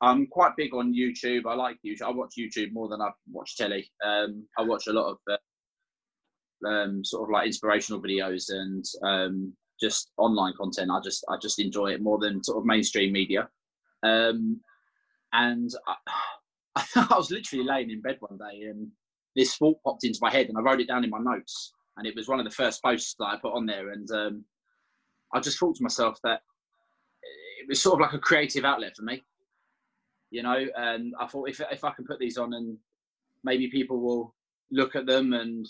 I'm 0.00 0.26
quite 0.26 0.56
big 0.56 0.72
on 0.72 0.94
YouTube. 0.94 1.42
I 1.46 1.52
like 1.52 1.76
YouTube. 1.84 2.00
I 2.00 2.12
watch 2.12 2.32
YouTube 2.38 2.72
more 2.72 2.88
than 2.88 3.02
I 3.02 3.10
watch 3.30 3.58
telly. 3.58 3.92
Um, 4.02 4.46
I 4.56 4.62
watch 4.62 4.86
a 4.86 4.92
lot 4.94 5.10
of 5.10 5.18
uh, 5.30 6.66
um, 6.66 7.04
sort 7.04 7.28
of 7.28 7.32
like 7.34 7.44
inspirational 7.44 8.00
videos 8.00 8.46
and 8.48 8.82
um, 9.02 9.52
just 9.78 10.12
online 10.16 10.54
content. 10.56 10.90
I 10.90 11.00
just 11.04 11.26
I 11.28 11.36
just 11.42 11.58
enjoy 11.58 11.88
it 11.88 12.00
more 12.00 12.18
than 12.18 12.42
sort 12.42 12.56
of 12.56 12.64
mainstream 12.64 13.12
media. 13.12 13.50
Um, 14.02 14.62
and 15.34 15.70
I, 15.86 15.94
I 16.96 17.14
was 17.16 17.30
literally 17.30 17.64
laying 17.64 17.90
in 17.90 18.00
bed 18.00 18.16
one 18.20 18.38
day 18.38 18.66
and 18.66 18.88
this 19.36 19.56
thought 19.56 19.82
popped 19.84 20.04
into 20.04 20.18
my 20.22 20.30
head 20.30 20.48
and 20.48 20.58
I 20.58 20.60
wrote 20.60 20.80
it 20.80 20.88
down 20.88 21.04
in 21.04 21.10
my 21.10 21.18
notes. 21.18 21.72
And 21.96 22.06
it 22.06 22.14
was 22.16 22.28
one 22.28 22.38
of 22.38 22.44
the 22.44 22.50
first 22.50 22.82
posts 22.82 23.14
that 23.18 23.26
I 23.26 23.36
put 23.36 23.52
on 23.52 23.66
there. 23.66 23.90
And 23.90 24.10
um, 24.10 24.44
I 25.34 25.40
just 25.40 25.58
thought 25.58 25.76
to 25.76 25.82
myself 25.82 26.18
that 26.24 26.40
it 27.60 27.68
was 27.68 27.82
sort 27.82 27.94
of 27.94 28.00
like 28.00 28.14
a 28.14 28.18
creative 28.18 28.64
outlet 28.64 28.96
for 28.96 29.02
me 29.02 29.22
you 30.30 30.42
know. 30.42 30.66
And 30.76 31.14
I 31.20 31.26
thought 31.26 31.48
if 31.48 31.60
if 31.70 31.84
I 31.84 31.90
can 31.90 32.04
put 32.04 32.18
these 32.18 32.38
on 32.38 32.54
and 32.54 32.78
maybe 33.44 33.68
people 33.68 34.00
will 34.00 34.34
look 34.70 34.96
at 34.96 35.06
them 35.06 35.32
and 35.32 35.68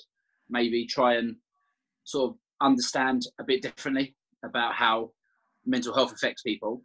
maybe 0.48 0.86
try 0.86 1.16
and 1.16 1.36
sort 2.04 2.30
of 2.30 2.36
understand 2.60 3.22
a 3.38 3.44
bit 3.44 3.62
differently 3.62 4.14
about 4.44 4.74
how 4.74 5.10
mental 5.66 5.94
health 5.94 6.12
affects 6.12 6.42
people, 6.42 6.82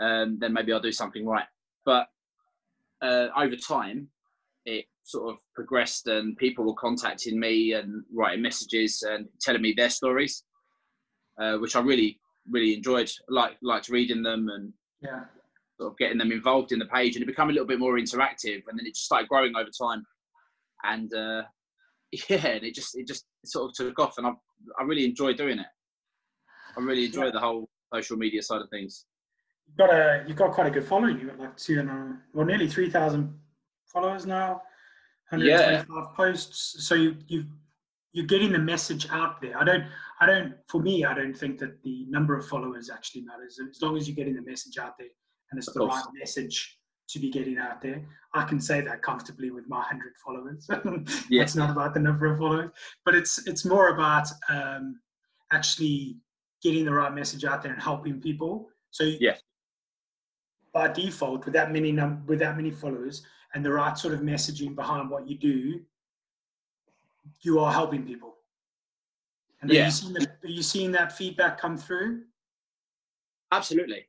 um, 0.00 0.38
then 0.40 0.52
maybe 0.52 0.72
I'll 0.72 0.80
do 0.80 0.92
something 0.92 1.26
right. 1.26 1.46
But 1.84 2.08
uh, 3.02 3.28
over 3.36 3.56
time, 3.56 4.08
it 4.64 4.86
sort 5.04 5.32
of 5.32 5.38
progressed, 5.54 6.06
and 6.06 6.36
people 6.36 6.64
were 6.64 6.74
contacting 6.74 7.38
me 7.38 7.72
and 7.72 8.04
writing 8.12 8.42
messages 8.42 9.02
and 9.02 9.26
telling 9.40 9.62
me 9.62 9.74
their 9.76 9.90
stories, 9.90 10.44
uh, 11.40 11.56
which 11.56 11.76
I 11.76 11.80
really, 11.80 12.20
really 12.50 12.74
enjoyed. 12.74 13.10
Like 13.28 13.56
liked 13.62 13.88
reading 13.88 14.22
them 14.22 14.48
and 14.48 14.72
yeah 15.00 15.24
sort 15.78 15.92
of 15.92 15.98
getting 15.98 16.18
them 16.18 16.32
involved 16.32 16.72
in 16.72 16.78
the 16.78 16.86
page, 16.86 17.14
and 17.14 17.22
it 17.22 17.26
became 17.26 17.48
a 17.48 17.52
little 17.52 17.66
bit 17.66 17.78
more 17.78 17.94
interactive, 17.94 18.62
and 18.68 18.78
then 18.78 18.86
it 18.86 18.94
just 18.94 19.06
started 19.06 19.28
growing 19.28 19.54
over 19.56 19.70
time, 19.80 20.04
and 20.84 21.12
uh, 21.14 21.42
yeah, 22.28 22.46
and 22.46 22.64
it 22.64 22.74
just 22.74 22.96
it 22.96 23.06
just 23.06 23.24
sort 23.44 23.70
of 23.70 23.74
took 23.74 23.98
off, 23.98 24.18
and 24.18 24.26
I 24.26 24.32
I 24.78 24.82
really 24.84 25.04
enjoy 25.04 25.34
doing 25.34 25.58
it. 25.58 25.66
I 26.76 26.80
really 26.80 27.06
enjoy 27.06 27.26
yeah. 27.26 27.30
the 27.32 27.40
whole 27.40 27.68
social 27.94 28.16
media 28.16 28.42
side 28.42 28.60
of 28.60 28.70
things. 28.70 29.06
You've 29.68 29.76
got 29.76 29.90
a 29.90 30.24
you've 30.26 30.36
got 30.36 30.52
quite 30.52 30.66
a 30.66 30.70
good 30.70 30.84
following. 30.84 31.18
You've 31.18 31.28
got 31.28 31.38
like 31.38 31.56
two 31.56 31.80
and 31.80 31.88
a 31.88 32.16
well 32.32 32.46
nearly 32.46 32.68
three 32.68 32.90
thousand 32.90 33.38
followers 33.86 34.26
now, 34.26 34.62
125 35.30 35.86
yeah. 35.88 36.04
posts. 36.16 36.86
So 36.86 36.94
you 36.94 37.16
you 37.26 37.44
you're 38.12 38.26
getting 38.26 38.52
the 38.52 38.58
message 38.58 39.06
out 39.10 39.40
there. 39.40 39.56
I 39.58 39.64
don't 39.64 39.84
I 40.20 40.26
don't 40.26 40.54
for 40.68 40.80
me 40.80 41.04
I 41.04 41.14
don't 41.14 41.34
think 41.34 41.58
that 41.58 41.82
the 41.82 42.06
number 42.08 42.36
of 42.36 42.46
followers 42.48 42.90
actually 42.90 43.22
matters. 43.22 43.60
As 43.70 43.80
long 43.82 43.96
as 43.96 44.08
you're 44.08 44.16
getting 44.16 44.34
the 44.34 44.42
message 44.42 44.78
out 44.78 44.98
there, 44.98 45.08
and 45.50 45.58
it's 45.58 45.72
the 45.72 45.86
right 45.86 46.04
message 46.14 46.78
to 47.08 47.18
be 47.18 47.30
getting 47.30 47.58
out 47.58 47.80
there. 47.80 48.04
I 48.34 48.44
can 48.44 48.60
say 48.60 48.80
that 48.82 49.02
comfortably 49.02 49.50
with 49.50 49.68
my 49.68 49.82
hundred 49.82 50.12
followers. 50.24 50.66
yeah. 51.30 51.42
it's 51.42 51.56
not 51.56 51.70
about 51.70 51.94
the 51.94 52.00
number 52.00 52.26
of 52.26 52.38
followers, 52.38 52.70
but 53.04 53.14
it's 53.14 53.46
it's 53.46 53.64
more 53.64 53.88
about 53.88 54.28
um, 54.48 55.00
actually 55.52 56.16
getting 56.62 56.84
the 56.84 56.92
right 56.92 57.14
message 57.14 57.44
out 57.44 57.62
there 57.62 57.72
and 57.72 57.82
helping 57.82 58.20
people. 58.20 58.68
So 58.90 59.04
yeah, 59.04 59.36
by 60.72 60.88
default, 60.88 61.44
with 61.44 61.54
that 61.54 61.72
many 61.72 61.92
num- 61.92 62.24
with 62.26 62.38
that 62.40 62.56
many 62.56 62.70
followers 62.70 63.22
and 63.54 63.64
the 63.64 63.72
right 63.72 63.96
sort 63.96 64.14
of 64.14 64.20
messaging 64.20 64.74
behind 64.74 65.10
what 65.10 65.28
you 65.28 65.36
do, 65.36 65.80
you 67.42 67.58
are 67.58 67.72
helping 67.72 68.04
people. 68.04 68.34
And 69.60 69.70
yeah. 69.70 69.82
are 69.82 69.84
you 69.86 69.90
seeing 69.90 70.12
the, 70.12 70.28
are 70.44 70.48
you 70.48 70.62
seeing 70.62 70.92
that 70.92 71.12
feedback 71.12 71.60
come 71.60 71.76
through? 71.76 72.22
Absolutely. 73.50 74.06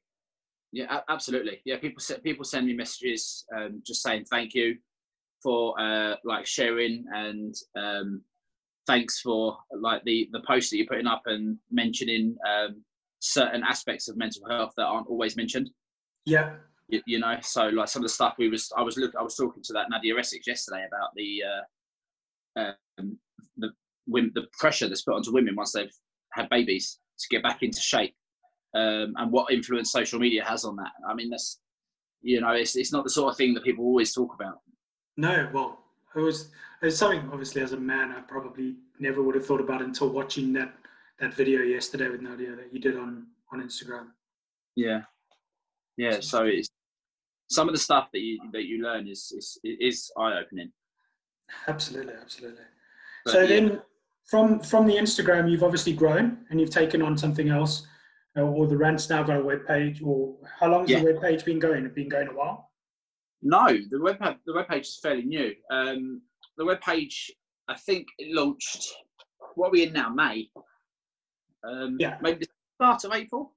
Yeah, 0.72 1.00
absolutely. 1.10 1.62
Yeah, 1.66 1.78
people 1.78 2.04
people 2.24 2.46
send 2.46 2.68
me 2.68 2.74
messages 2.74 3.46
um, 3.56 3.82
just 3.86 4.04
saying 4.04 4.26
thank 4.26 4.54
you 4.54 4.78
for 5.42 5.80
uh, 5.80 6.16
like 6.24 6.46
sharing 6.46 7.06
and 7.14 7.56
um, 7.76 8.22
thanks 8.86 9.22
for 9.22 9.58
like 9.80 10.04
the 10.04 10.30
the 10.32 10.42
post 10.46 10.70
that 10.70 10.78
you're 10.78 10.86
putting 10.86 11.08
up 11.08 11.24
and 11.26 11.58
mentioning 11.72 12.36
um, 12.48 12.84
certain 13.20 13.64
aspects 13.64 14.08
of 14.08 14.18
mental 14.18 14.48
health 14.48 14.74
that 14.78 14.86
aren't 14.86 15.08
always 15.08 15.36
mentioned. 15.36 15.70
Yeah. 16.26 16.56
You, 16.88 17.02
you, 17.06 17.20
know, 17.20 17.38
so 17.42 17.68
like 17.68 17.88
some 17.88 18.02
of 18.02 18.08
the 18.08 18.14
stuff 18.14 18.36
we 18.40 18.50
was 18.50 18.72
I 18.76 18.82
was 18.82 18.98
look 18.98 19.14
I 19.18 19.22
was 19.22 19.36
talking 19.36 19.62
to 19.64 19.74
that 19.74 19.90
Nadia 19.90 20.18
Essex 20.18 20.48
yesterday 20.48 20.86
about 20.88 21.10
the 21.16 21.44
uh, 22.58 22.72
um, 22.98 23.18
the 23.58 23.70
the 24.08 24.48
pressure 24.58 24.90
that's 24.90 25.04
put 25.04 25.16
onto 25.16 25.32
women 25.32 25.56
once 25.56 25.72
they've 25.72 25.92
had 26.34 26.50
babies 26.50 27.00
to 27.20 27.28
get 27.30 27.44
back 27.44 27.62
into 27.62 27.80
shape, 27.80 28.16
um, 28.74 29.14
and 29.18 29.32
what 29.32 29.52
influence 29.54 29.92
social 29.92 30.20
media 30.20 30.44
has 30.44 30.66
on 30.66 30.76
that. 30.78 30.92
I 31.08 31.14
mean, 31.14 31.30
that's 31.30 31.60
you 32.22 32.42
know, 32.42 32.52
it's 32.52 32.76
it's 32.76 32.92
not 32.92 33.04
the 33.04 33.10
sort 33.10 33.32
of 33.32 33.38
thing 33.38 33.54
that 33.54 33.64
people 33.64 33.86
always 33.86 34.14
talk 34.14 34.34
about. 34.34 34.60
No, 35.18 35.50
well, 35.54 35.80
it 36.16 36.20
was 36.20 36.52
it's 36.82 36.98
something 36.98 37.30
obviously 37.32 37.62
as 37.62 37.74
a 37.74 37.78
man 37.78 38.12
I 38.12 38.22
probably 38.22 38.76
never 39.00 39.22
would 39.22 39.36
have 39.36 39.46
thought 39.46 39.62
about 39.62 39.82
until 39.82 40.10
watching 40.10 40.54
that 40.54 40.74
that 41.20 41.34
video 41.34 41.62
yesterday 41.62 42.10
with 42.10 42.22
Nadia 42.22 42.56
that 42.56 42.74
you 42.74 42.80
did 42.80 42.98
on 42.98 43.28
on 43.52 43.62
Instagram. 43.62 44.08
Yeah, 44.76 45.02
yeah. 46.00 46.20
So 46.22 46.46
it's 46.46 46.70
some 47.50 47.68
of 47.68 47.76
the 47.76 47.80
stuff 47.80 48.10
that 48.14 48.22
you 48.22 48.40
that 48.54 48.66
you 48.66 48.82
learn 48.82 49.08
is 49.08 49.34
is 49.36 49.60
is 49.64 50.12
eye 50.18 50.40
opening. 50.40 50.72
Absolutely, 51.68 52.14
absolutely. 52.14 52.64
But, 53.26 53.32
so 53.32 53.42
yeah. 53.42 53.48
then, 53.48 53.82
from 54.26 54.62
from 54.62 54.88
the 54.88 54.96
Instagram, 54.96 55.52
you've 55.52 55.64
obviously 55.64 55.94
grown 55.94 56.46
and 56.50 56.60
you've 56.60 56.70
taken 56.70 57.02
on 57.02 57.18
something 57.18 57.50
else, 57.50 57.86
uh, 58.38 58.42
or 58.42 58.66
the 58.68 58.78
rant's 58.78 59.10
now 59.10 59.24
got 59.24 59.38
a 59.38 59.44
web 59.44 59.68
page. 59.68 60.02
Or 60.02 60.36
how 60.60 60.70
long 60.70 60.82
has 60.82 60.90
yeah. 60.90 61.00
the 61.00 61.14
web 61.14 61.22
page 61.22 61.44
been 61.44 61.60
going? 61.60 61.86
it's 61.86 61.94
been 61.94 62.10
going 62.10 62.30
a 62.30 62.34
while. 62.34 62.72
No, 63.42 63.68
the 63.68 64.00
web 64.00 64.18
the 64.46 64.54
web 64.54 64.70
page 64.70 64.86
is 64.86 65.00
fairly 65.02 65.24
new. 65.24 65.54
Um, 65.70 66.22
the 66.58 66.66
web 66.66 66.80
page, 66.80 67.30
I 67.68 67.76
think, 67.76 68.08
it 68.20 68.34
launched. 68.34 68.88
What 69.56 69.68
are 69.68 69.72
we 69.72 69.84
in 69.84 69.94
now? 69.94 70.10
May. 70.10 70.50
Um, 71.64 71.98
yeah. 72.00 72.18
Maybe 72.22 72.46
the 72.46 72.48
start 72.76 73.04
of 73.04 73.12
April. 73.12 73.54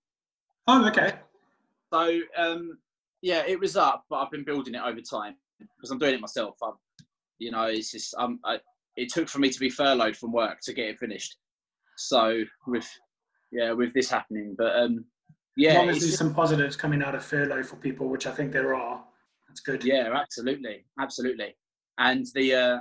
Oh, 0.67 0.89
okay. 0.89 1.15
So 1.93 2.21
um, 2.39 2.79
yeah, 3.21 3.43
it 3.47 3.61
was 3.61 3.77
up, 3.77 4.05
but 4.09 4.17
I've 4.17 4.31
been 4.31 4.45
building 4.45 4.75
it 4.75 4.83
over 4.85 5.01
time 5.01 5.37
because 5.61 5.91
I'm 5.91 5.99
doing 5.99 6.15
it 6.15 6.21
myself. 6.21 6.57
I'm, 6.63 6.73
you 7.39 7.51
know, 7.51 7.65
it's 7.65 7.93
just 7.93 8.15
um, 8.19 8.41
I, 8.45 8.59
it 8.97 9.13
took 9.13 9.29
for 9.29 9.39
me 9.39 9.51
to 9.51 9.61
be 9.61 9.69
furloughed 9.69 10.17
from 10.17 10.33
work 10.33 10.59
to 10.63 10.73
get 10.73 10.89
it 10.89 10.99
finished. 10.99 11.37
So 11.97 12.43
with 12.67 12.89
yeah, 13.53 13.73
with 13.73 13.93
this 13.93 14.09
happening, 14.11 14.55
but 14.57 14.75
um, 14.75 15.05
yeah, 15.57 15.79
obviously 15.79 16.09
some 16.09 16.35
positives 16.35 16.77
coming 16.77 17.03
out 17.03 17.15
of 17.15 17.23
furlough 17.23 17.63
for 17.63 17.77
people, 17.77 18.09
which 18.09 18.27
I 18.27 18.33
think 18.33 18.53
there 18.53 18.75
are. 18.75 19.05
That's 19.49 19.61
good. 19.61 19.85
Yeah, 19.85 20.09
absolutely, 20.15 20.87
absolutely. 20.99 21.55
And 21.99 22.27
the 22.35 22.55
uh, 22.55 22.79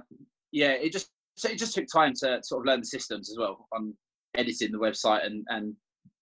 yeah, 0.53 0.71
it 0.71 0.93
just 0.93 1.09
so 1.35 1.49
it 1.49 1.59
just 1.59 1.75
took 1.75 1.85
time 1.93 2.13
to 2.21 2.39
sort 2.43 2.61
of 2.61 2.65
learn 2.65 2.79
the 2.79 2.85
systems 2.85 3.29
as 3.29 3.37
well 3.37 3.67
on 3.73 3.93
editing 4.37 4.71
the 4.71 4.77
website 4.77 5.25
and 5.25 5.45
and 5.49 5.75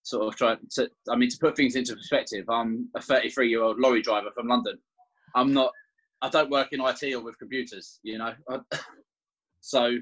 sort 0.04 0.28
of 0.28 0.36
try 0.36 0.56
to 0.72 0.90
I 1.10 1.16
mean 1.16 1.30
to 1.30 1.38
put 1.40 1.56
things 1.56 1.76
into 1.76 1.96
perspective. 1.96 2.50
I'm 2.50 2.90
a 2.96 3.02
33 3.02 3.50
year 3.50 3.62
old 3.62 3.80
lorry 3.80 4.02
driver 4.02 4.30
from 4.34 4.48
London. 4.48 4.78
I'm 5.36 5.54
not. 5.54 5.72
I 6.22 6.30
don't 6.30 6.50
work 6.50 6.70
in 6.72 6.82
IT 6.82 7.14
or 7.14 7.22
with 7.22 7.40
computers. 7.40 8.00
You 8.04 8.18
know, 8.18 8.34
so 9.62 9.98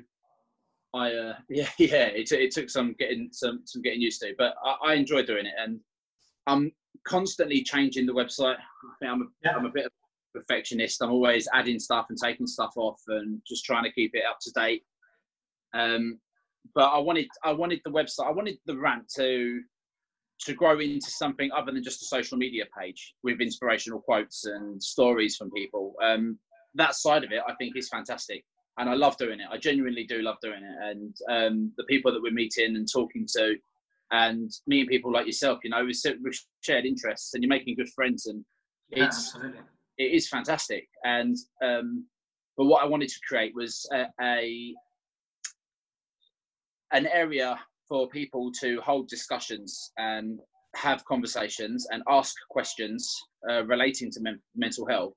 I 0.93 1.13
uh, 1.13 1.33
yeah 1.49 1.69
yeah 1.77 2.07
it, 2.07 2.31
it 2.31 2.51
took 2.51 2.69
some 2.69 2.95
getting 2.99 3.29
some 3.31 3.61
some 3.65 3.81
getting 3.81 4.01
used 4.01 4.21
to, 4.21 4.33
but 4.37 4.55
I, 4.63 4.91
I 4.91 4.93
enjoy 4.93 5.23
doing 5.23 5.45
it 5.45 5.53
and 5.57 5.79
I'm 6.47 6.71
constantly 7.05 7.63
changing 7.63 8.05
the 8.05 8.13
website. 8.13 8.57
I 9.03 9.05
am 9.07 9.29
a. 9.45 9.49
I'm 9.49 9.65
a 9.65 9.71
bit 9.71 9.85
of 9.85 9.91
a 10.35 10.39
perfectionist. 10.39 11.01
I'm 11.01 11.11
always 11.11 11.47
adding 11.53 11.79
stuff 11.79 12.07
and 12.09 12.17
taking 12.17 12.47
stuff 12.47 12.71
off 12.77 13.01
and 13.07 13.41
just 13.47 13.65
trying 13.65 13.83
to 13.83 13.91
keep 13.91 14.11
it 14.13 14.23
up 14.29 14.39
to 14.41 14.51
date. 14.51 14.83
Um, 15.73 16.19
but 16.73 16.89
I 16.89 16.97
wanted 16.99 17.27
I 17.43 17.51
wanted 17.51 17.81
the 17.85 17.91
website 17.91 18.27
I 18.27 18.31
wanted 18.31 18.57
the 18.65 18.77
rant 18.77 19.11
to 19.15 19.61
to 20.39 20.53
grow 20.53 20.79
into 20.79 21.09
something 21.09 21.49
other 21.51 21.71
than 21.71 21.83
just 21.83 22.01
a 22.01 22.05
social 22.05 22.37
media 22.37 22.65
page 22.77 23.15
with 23.23 23.41
inspirational 23.41 23.99
quotes 23.99 24.45
and 24.45 24.81
stories 24.81 25.35
from 25.35 25.51
people. 25.51 25.95
Um, 26.03 26.37
that 26.75 26.95
side 26.95 27.23
of 27.23 27.31
it, 27.31 27.41
I 27.47 27.53
think, 27.55 27.75
is 27.75 27.89
fantastic, 27.89 28.43
and 28.77 28.89
I 28.89 28.93
love 28.93 29.17
doing 29.17 29.39
it. 29.39 29.47
I 29.51 29.57
genuinely 29.57 30.05
do 30.05 30.21
love 30.21 30.37
doing 30.41 30.61
it, 30.63 30.77
and 30.89 31.15
um, 31.29 31.71
the 31.77 31.83
people 31.85 32.11
that 32.11 32.21
we're 32.21 32.31
meeting 32.31 32.75
and 32.75 32.87
talking 32.91 33.27
to, 33.35 33.55
and 34.11 34.51
meeting 34.67 34.87
people 34.87 35.11
like 35.11 35.25
yourself, 35.25 35.59
you 35.63 35.71
know, 35.71 35.83
with, 35.83 36.01
with 36.21 36.39
shared 36.61 36.85
interests, 36.85 37.33
and 37.33 37.43
you're 37.43 37.49
making 37.49 37.75
good 37.75 37.89
friends, 37.89 38.27
and 38.27 38.45
it's 38.91 39.35
it 39.97 40.11
is 40.13 40.29
fantastic. 40.29 40.87
And 41.03 41.35
um, 41.63 42.05
but 42.57 42.65
what 42.65 42.83
I 42.83 42.87
wanted 42.87 43.09
to 43.09 43.19
create 43.27 43.53
was 43.55 43.87
a, 43.91 44.05
a 44.21 44.73
an 46.91 47.07
area 47.07 47.59
for 47.87 48.07
people 48.09 48.51
to 48.61 48.81
hold 48.81 49.07
discussions 49.07 49.91
and 49.97 50.39
have 50.75 51.03
conversations 51.05 51.87
and 51.91 52.03
ask 52.09 52.35
questions 52.49 53.15
uh, 53.49 53.65
relating 53.65 54.11
to 54.11 54.19
men- 54.21 54.41
mental 54.55 54.85
health 54.87 55.13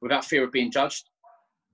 without 0.00 0.24
fear 0.24 0.44
of 0.44 0.52
being 0.52 0.70
judged. 0.70 1.08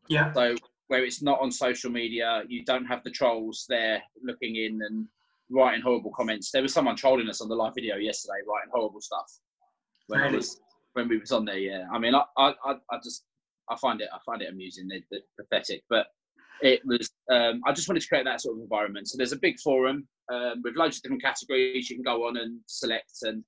Yeah. 0.08 0.32
So 0.32 0.56
where 0.88 1.04
it's 1.04 1.22
not 1.22 1.40
on 1.40 1.50
social 1.50 1.90
media, 1.90 2.42
you 2.48 2.64
don't 2.64 2.84
have 2.84 3.02
the 3.04 3.10
trolls 3.10 3.64
there 3.68 4.02
looking 4.22 4.56
in 4.56 4.80
and 4.82 5.06
writing 5.50 5.82
horrible 5.82 6.12
comments. 6.16 6.50
There 6.50 6.62
was 6.62 6.72
someone 6.72 6.96
trolling 6.96 7.28
us 7.28 7.40
on 7.40 7.48
the 7.48 7.54
live 7.54 7.74
video 7.74 7.96
yesterday, 7.96 8.40
writing 8.46 8.70
horrible 8.72 9.00
stuff 9.00 9.26
when 10.08 10.20
really? 10.20 10.36
was 10.36 10.60
when 10.94 11.08
we 11.08 11.18
was 11.18 11.32
on 11.32 11.44
there. 11.44 11.58
Yeah, 11.58 11.86
I 11.92 11.98
mean, 11.98 12.14
I, 12.14 12.24
I, 12.36 12.52
I 12.64 12.98
just 13.02 13.24
I 13.70 13.76
find 13.76 14.00
it 14.00 14.08
I 14.12 14.18
find 14.26 14.42
it 14.42 14.50
amusing. 14.50 14.88
They're, 14.88 15.00
they're 15.10 15.20
pathetic, 15.38 15.82
but 15.88 16.06
it 16.60 16.80
was 16.84 17.10
um, 17.30 17.62
I 17.66 17.72
just 17.72 17.88
wanted 17.88 18.00
to 18.00 18.08
create 18.08 18.24
that 18.24 18.40
sort 18.40 18.56
of 18.56 18.62
environment. 18.62 19.08
So 19.08 19.16
there's 19.16 19.32
a 19.32 19.38
big 19.38 19.58
forum 19.60 20.06
um, 20.32 20.62
with 20.64 20.76
loads 20.76 20.96
of 20.96 21.02
different 21.02 21.22
categories 21.22 21.90
you 21.90 21.96
can 21.96 22.04
go 22.04 22.26
on 22.26 22.36
and 22.38 22.60
select, 22.66 23.12
and 23.22 23.44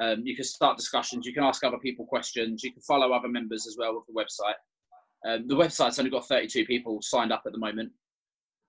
um, 0.00 0.22
you 0.24 0.34
can 0.34 0.44
start 0.44 0.76
discussions. 0.76 1.26
You 1.26 1.34
can 1.34 1.44
ask 1.44 1.64
other 1.64 1.78
people 1.78 2.06
questions. 2.06 2.62
You 2.62 2.72
can 2.72 2.82
follow 2.82 3.12
other 3.12 3.28
members 3.28 3.66
as 3.66 3.76
well 3.78 3.94
with 3.94 4.06
the 4.06 4.12
website. 4.12 4.56
Um, 5.26 5.48
the 5.48 5.54
website's 5.54 5.98
only 5.98 6.10
got 6.10 6.28
32 6.28 6.66
people 6.66 7.00
signed 7.02 7.32
up 7.32 7.42
at 7.46 7.52
the 7.52 7.58
moment, 7.58 7.90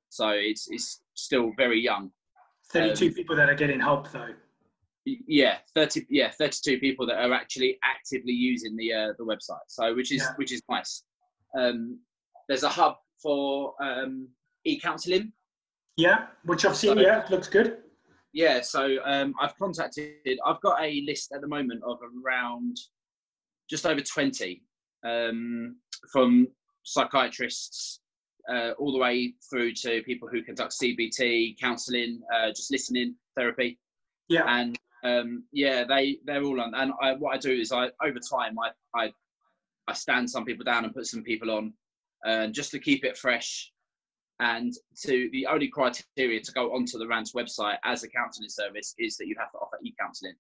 so 0.10 0.30
it's 0.30 0.68
it's 0.70 1.02
still 1.14 1.52
very 1.58 1.80
young. 1.80 2.12
32 2.72 3.08
um, 3.08 3.14
people 3.14 3.36
that 3.36 3.50
are 3.50 3.56
getting 3.56 3.80
help 3.80 4.12
though. 4.12 4.34
Yeah, 5.06 5.60
30 5.74 6.06
yeah 6.10 6.32
32 6.32 6.80
people 6.80 7.06
that 7.08 7.16
are 7.16 7.34
actually 7.34 7.80
actively 7.84 8.34
using 8.34 8.76
the 8.76 8.94
uh, 8.94 9.08
the 9.18 9.24
website. 9.24 9.68
So 9.68 9.96
which 9.96 10.12
is 10.12 10.22
yeah. 10.22 10.34
which 10.36 10.52
is 10.52 10.62
nice. 10.70 11.04
Um, 11.58 12.00
there's 12.48 12.64
a 12.64 12.70
hub 12.70 12.96
for 13.22 13.74
um, 13.82 14.28
e-counselling. 14.66 15.32
Yeah, 15.98 16.28
which 16.46 16.66
I've 16.66 16.78
seen. 16.78 16.96
So, 16.96 17.02
yeah, 17.02 17.26
looks 17.30 17.48
good. 17.48 17.80
Yeah, 18.34 18.62
so 18.62 18.98
um, 19.04 19.34
I've 19.42 19.58
contacted. 19.58 20.40
I've 20.46 20.62
got 20.62 20.82
a 20.82 21.02
list 21.08 21.32
at 21.34 21.42
the 21.42 21.48
moment 21.48 21.82
of 21.84 21.98
around 22.26 22.78
just 23.70 23.86
over 23.86 24.02
twenty 24.02 24.64
um, 25.04 25.78
from 26.12 26.48
psychiatrists 26.84 28.00
uh, 28.50 28.72
all 28.78 28.92
the 28.92 29.00
way 29.00 29.34
through 29.50 29.74
to 29.74 30.02
people 30.04 30.28
who 30.28 30.42
conduct 30.42 30.74
CBT, 30.82 31.60
counselling, 31.60 32.22
uh, 32.34 32.50
just 32.50 32.72
listening 32.72 33.16
therapy. 33.36 33.80
Yeah. 34.30 34.44
And 34.48 34.78
um, 35.04 35.44
yeah, 35.52 35.84
they 35.84 36.20
they're 36.26 36.44
all 36.44 36.62
on. 36.62 36.74
And 36.76 36.94
I, 37.02 37.14
what 37.14 37.36
I 37.36 37.38
do 37.38 37.52
is 37.52 37.72
I 37.72 37.90
over 38.04 38.20
time 38.20 38.56
I, 38.60 39.00
I 39.00 39.12
I 39.88 39.94
stand 39.94 40.30
some 40.30 40.46
people 40.46 40.66
down 40.66 40.86
and 40.86 40.94
put 40.94 41.06
some 41.06 41.24
people 41.24 41.52
on 41.52 41.74
and 42.24 42.54
just 42.54 42.72
to 42.72 42.80
keep 42.80 43.06
it 43.06 43.18
fresh. 43.18 43.72
And 44.40 44.74
to 45.04 45.30
the 45.32 45.48
only 45.48 45.68
criteria 45.68 46.40
to 46.42 46.52
go 46.52 46.74
onto 46.76 47.00
the 47.00 47.08
Rant's 47.08 47.34
website 47.34 47.78
as 47.84 48.04
a 48.04 48.10
counselling 48.10 48.50
service 48.50 48.94
is 49.00 49.18
that 49.18 49.28
you 49.28 49.36
have 49.40 49.52
to 49.52 49.58
offer 49.58 49.78
e-counselling. 49.84 50.36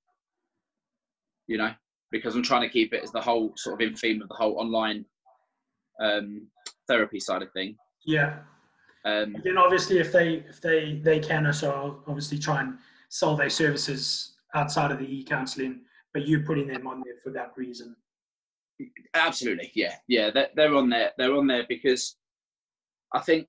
You 1.47 1.57
know, 1.57 1.71
because 2.11 2.35
I'm 2.35 2.43
trying 2.43 2.61
to 2.61 2.69
keep 2.69 2.93
it 2.93 3.03
as 3.03 3.11
the 3.11 3.21
whole 3.21 3.53
sort 3.55 3.81
of 3.81 3.87
in 3.87 3.95
theme 3.95 4.21
of 4.21 4.27
the 4.27 4.35
whole 4.35 4.59
online 4.59 5.05
um, 6.01 6.47
therapy 6.87 7.19
side 7.19 7.41
of 7.41 7.51
thing. 7.53 7.75
Yeah. 8.05 8.39
Um, 9.05 9.37
then 9.43 9.57
obviously, 9.57 9.99
if 9.99 10.11
they 10.11 10.43
if 10.49 10.61
they 10.61 10.99
they 11.03 11.19
can 11.19 11.45
also 11.45 12.03
obviously 12.07 12.37
try 12.37 12.61
and 12.61 12.77
sell 13.09 13.35
their 13.35 13.49
services 13.49 14.33
outside 14.53 14.91
of 14.91 14.99
the 14.99 15.05
e-counselling, 15.05 15.81
but 16.13 16.27
you're 16.27 16.41
putting 16.41 16.67
them 16.67 16.87
on 16.87 17.01
there 17.05 17.15
for 17.23 17.31
that 17.31 17.53
reason. 17.55 17.95
Absolutely, 19.13 19.71
yeah, 19.75 19.95
yeah. 20.07 20.29
They're, 20.29 20.49
they're 20.55 20.75
on 20.75 20.89
there. 20.89 21.11
They're 21.17 21.33
on 21.33 21.47
there 21.47 21.65
because 21.67 22.17
I 23.13 23.21
think 23.21 23.47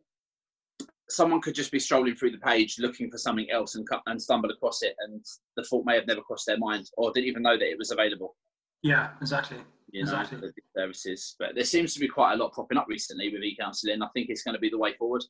someone 1.10 1.40
could 1.40 1.54
just 1.54 1.72
be 1.72 1.78
strolling 1.78 2.14
through 2.14 2.30
the 2.30 2.38
page 2.38 2.76
looking 2.78 3.10
for 3.10 3.18
something 3.18 3.50
else 3.50 3.74
and 3.74 3.86
and 4.06 4.20
stumble 4.20 4.50
across 4.50 4.82
it, 4.82 4.94
and 5.00 5.24
the 5.56 5.64
thought 5.64 5.86
may 5.86 5.94
have 5.94 6.06
never 6.06 6.20
crossed 6.20 6.46
their 6.46 6.58
mind 6.58 6.90
or 6.96 7.12
didn't 7.12 7.28
even 7.28 7.42
know 7.42 7.56
that 7.56 7.70
it 7.70 7.78
was 7.78 7.90
available. 7.90 8.36
Yeah, 8.82 9.10
exactly. 9.20 9.58
You 9.90 10.04
know, 10.04 10.12
exactly. 10.12 10.38
the 10.40 10.52
services, 10.76 11.34
but 11.38 11.54
there 11.54 11.64
seems 11.64 11.94
to 11.94 12.00
be 12.00 12.08
quite 12.08 12.34
a 12.34 12.36
lot 12.36 12.52
popping 12.52 12.76
up 12.76 12.86
recently 12.88 13.32
with 13.32 13.42
e-counselling. 13.42 14.02
I 14.02 14.08
think 14.12 14.28
it's 14.28 14.42
going 14.42 14.54
to 14.54 14.60
be 14.60 14.68
the 14.68 14.78
way 14.78 14.92
forward. 14.94 15.24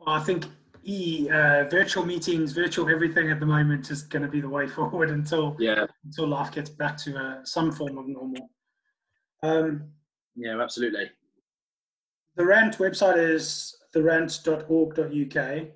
Well, 0.00 0.16
I 0.16 0.20
think 0.20 0.46
e 0.84 1.28
uh, 1.30 1.64
virtual 1.70 2.04
meetings, 2.04 2.52
virtual 2.52 2.88
everything 2.88 3.30
at 3.30 3.38
the 3.38 3.46
moment 3.46 3.90
is 3.90 4.02
going 4.02 4.22
to 4.22 4.28
be 4.28 4.40
the 4.40 4.48
way 4.48 4.66
forward 4.76 5.10
until 5.10 5.56
yeah 5.58 5.86
until 6.04 6.26
life 6.26 6.52
gets 6.52 6.70
back 6.70 6.96
to 6.98 7.16
uh, 7.16 7.44
some 7.44 7.70
form 7.70 7.98
of 7.98 8.08
normal. 8.08 8.50
Um, 9.42 9.90
yeah, 10.34 10.60
absolutely. 10.60 11.10
The 12.36 12.44
Rant 12.46 12.78
website 12.78 13.18
is 13.18 13.76
therant.org.uk. 13.92 15.68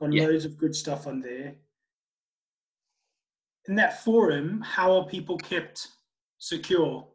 Got 0.00 0.12
yeah. 0.12 0.26
loads 0.26 0.44
of 0.44 0.58
good 0.58 0.74
stuff 0.74 1.06
on 1.06 1.20
there. 1.20 1.54
In 3.68 3.74
that 3.76 4.04
forum, 4.04 4.60
how 4.60 4.92
are 4.96 5.06
people 5.06 5.38
kept 5.38 5.88
secure? 6.38 7.06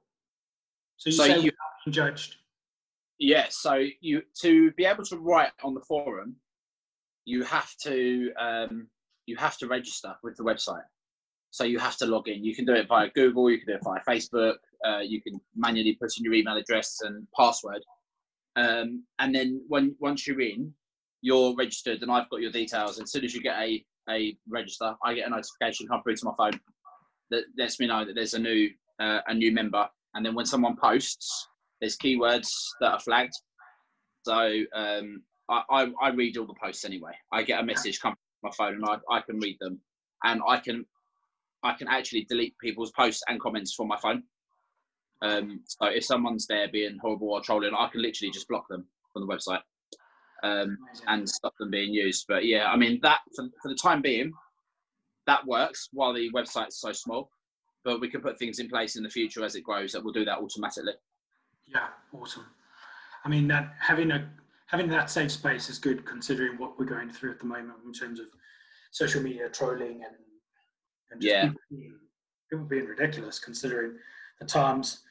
So 0.97 1.09
you 1.09 1.15
so 1.15 1.23
say 1.25 1.35
you, 1.35 1.51
being 1.85 1.93
judged. 1.93 2.35
Yeah, 3.19 3.45
so 3.49 3.85
you 4.01 4.23
to 4.41 4.71
be 4.71 4.85
able 4.85 5.03
to 5.05 5.17
write 5.17 5.51
on 5.63 5.73
the 5.73 5.81
forum, 5.81 6.35
you 7.25 7.43
have 7.43 7.71
to 7.83 8.31
um, 8.39 8.87
you 9.25 9.37
have 9.37 9.57
to 9.59 9.67
register 9.67 10.15
with 10.23 10.35
the 10.37 10.43
website. 10.43 10.83
So 11.51 11.65
you 11.65 11.79
have 11.79 11.97
to 11.97 12.05
log 12.05 12.29
in. 12.29 12.43
You 12.43 12.55
can 12.55 12.65
do 12.65 12.73
it 12.73 12.87
via 12.87 13.09
Google, 13.13 13.49
you 13.49 13.57
can 13.57 13.67
do 13.67 13.73
it 13.73 13.83
via 13.83 14.01
Facebook, 14.07 14.55
uh, 14.85 14.99
you 14.99 15.21
can 15.21 15.39
manually 15.55 15.97
put 16.01 16.11
in 16.17 16.23
your 16.23 16.33
email 16.33 16.55
address 16.57 16.99
and 17.01 17.27
password. 17.37 17.81
Um, 18.55 19.05
and 19.19 19.33
then 19.33 19.63
when 19.67 19.95
once 19.99 20.27
you're 20.27 20.41
in, 20.41 20.73
you're 21.21 21.55
registered, 21.55 22.01
and 22.01 22.11
I've 22.11 22.29
got 22.29 22.41
your 22.41 22.51
details. 22.51 22.99
As 22.99 23.11
soon 23.11 23.23
as 23.23 23.33
you 23.33 23.41
get 23.41 23.57
a 23.59 23.83
a 24.09 24.35
register, 24.49 24.95
I 25.03 25.13
get 25.13 25.27
a 25.27 25.29
notification 25.29 25.87
come 25.87 26.01
through 26.03 26.15
to 26.17 26.25
my 26.25 26.33
phone 26.37 26.59
that 27.29 27.43
lets 27.57 27.79
me 27.79 27.87
know 27.87 28.03
that 28.05 28.13
there's 28.13 28.33
a 28.33 28.39
new 28.39 28.69
uh, 28.99 29.19
a 29.27 29.33
new 29.33 29.51
member. 29.51 29.87
And 30.13 30.25
then 30.25 30.35
when 30.35 30.45
someone 30.45 30.75
posts, 30.75 31.47
there's 31.79 31.97
keywords 31.97 32.49
that 32.81 32.91
are 32.91 32.99
flagged. 32.99 33.33
So 34.23 34.63
um, 34.75 35.23
I, 35.49 35.63
I, 35.69 35.91
I 36.01 36.09
read 36.09 36.37
all 36.37 36.45
the 36.45 36.53
posts 36.61 36.85
anyway. 36.85 37.13
I 37.31 37.43
get 37.43 37.61
a 37.61 37.63
message 37.63 37.99
come 37.99 38.13
from 38.13 38.49
my 38.49 38.55
phone 38.55 38.75
and 38.75 38.85
I, 38.85 39.17
I 39.17 39.21
can 39.21 39.39
read 39.39 39.57
them, 39.61 39.79
and 40.23 40.41
I 40.47 40.57
can 40.57 40.85
I 41.63 41.73
can 41.73 41.87
actually 41.87 42.25
delete 42.25 42.57
people's 42.59 42.91
posts 42.91 43.23
and 43.27 43.39
comments 43.39 43.73
from 43.73 43.87
my 43.87 43.97
phone. 43.97 44.23
Um, 45.21 45.61
so 45.65 45.87
if 45.87 46.03
someone's 46.03 46.47
there 46.47 46.67
being 46.67 46.97
horrible 46.99 47.29
or 47.29 47.41
trolling, 47.41 47.73
I 47.77 47.87
can 47.87 48.01
literally 48.01 48.31
just 48.31 48.47
block 48.47 48.67
them 48.69 48.85
from 49.13 49.25
the 49.25 49.33
website 49.33 49.61
um, 50.43 50.77
and 51.07 51.29
stop 51.29 51.53
them 51.59 51.69
being 51.69 51.93
used. 51.93 52.25
But 52.27 52.45
yeah, 52.45 52.71
I 52.71 52.75
mean 52.75 52.99
that 53.03 53.19
for, 53.35 53.47
for 53.61 53.69
the 53.69 53.75
time 53.75 54.01
being, 54.01 54.33
that 55.27 55.45
works 55.45 55.89
while 55.93 56.13
the 56.13 56.31
website's 56.31 56.79
so 56.79 56.91
small. 56.91 57.29
But 57.83 57.99
we 57.99 58.09
can 58.09 58.21
put 58.21 58.37
things 58.37 58.59
in 58.59 58.69
place 58.69 58.95
in 58.95 59.03
the 59.03 59.09
future 59.09 59.43
as 59.43 59.55
it 59.55 59.63
grows 59.63 59.91
that 59.91 60.03
will 60.03 60.11
do 60.11 60.25
that 60.25 60.37
automatically. 60.37 60.93
Yeah, 61.65 61.87
awesome. 62.13 62.45
I 63.23 63.29
mean 63.29 63.47
that 63.47 63.73
having 63.79 64.11
a 64.11 64.29
having 64.67 64.87
that 64.89 65.09
safe 65.09 65.31
space 65.31 65.69
is 65.69 65.77
good 65.77 66.05
considering 66.05 66.57
what 66.57 66.79
we're 66.79 66.85
going 66.85 67.11
through 67.11 67.31
at 67.31 67.39
the 67.39 67.45
moment 67.45 67.77
in 67.85 67.93
terms 67.93 68.19
of 68.19 68.27
social 68.91 69.21
media 69.21 69.49
trolling 69.49 70.01
and, 70.03 70.15
and 71.11 71.23
yeah 71.23 71.43
people 71.43 71.61
being, 71.69 71.99
people 72.49 72.65
being 72.65 72.85
ridiculous 72.85 73.37
considering 73.37 73.93
the 74.39 74.45
times 74.45 75.01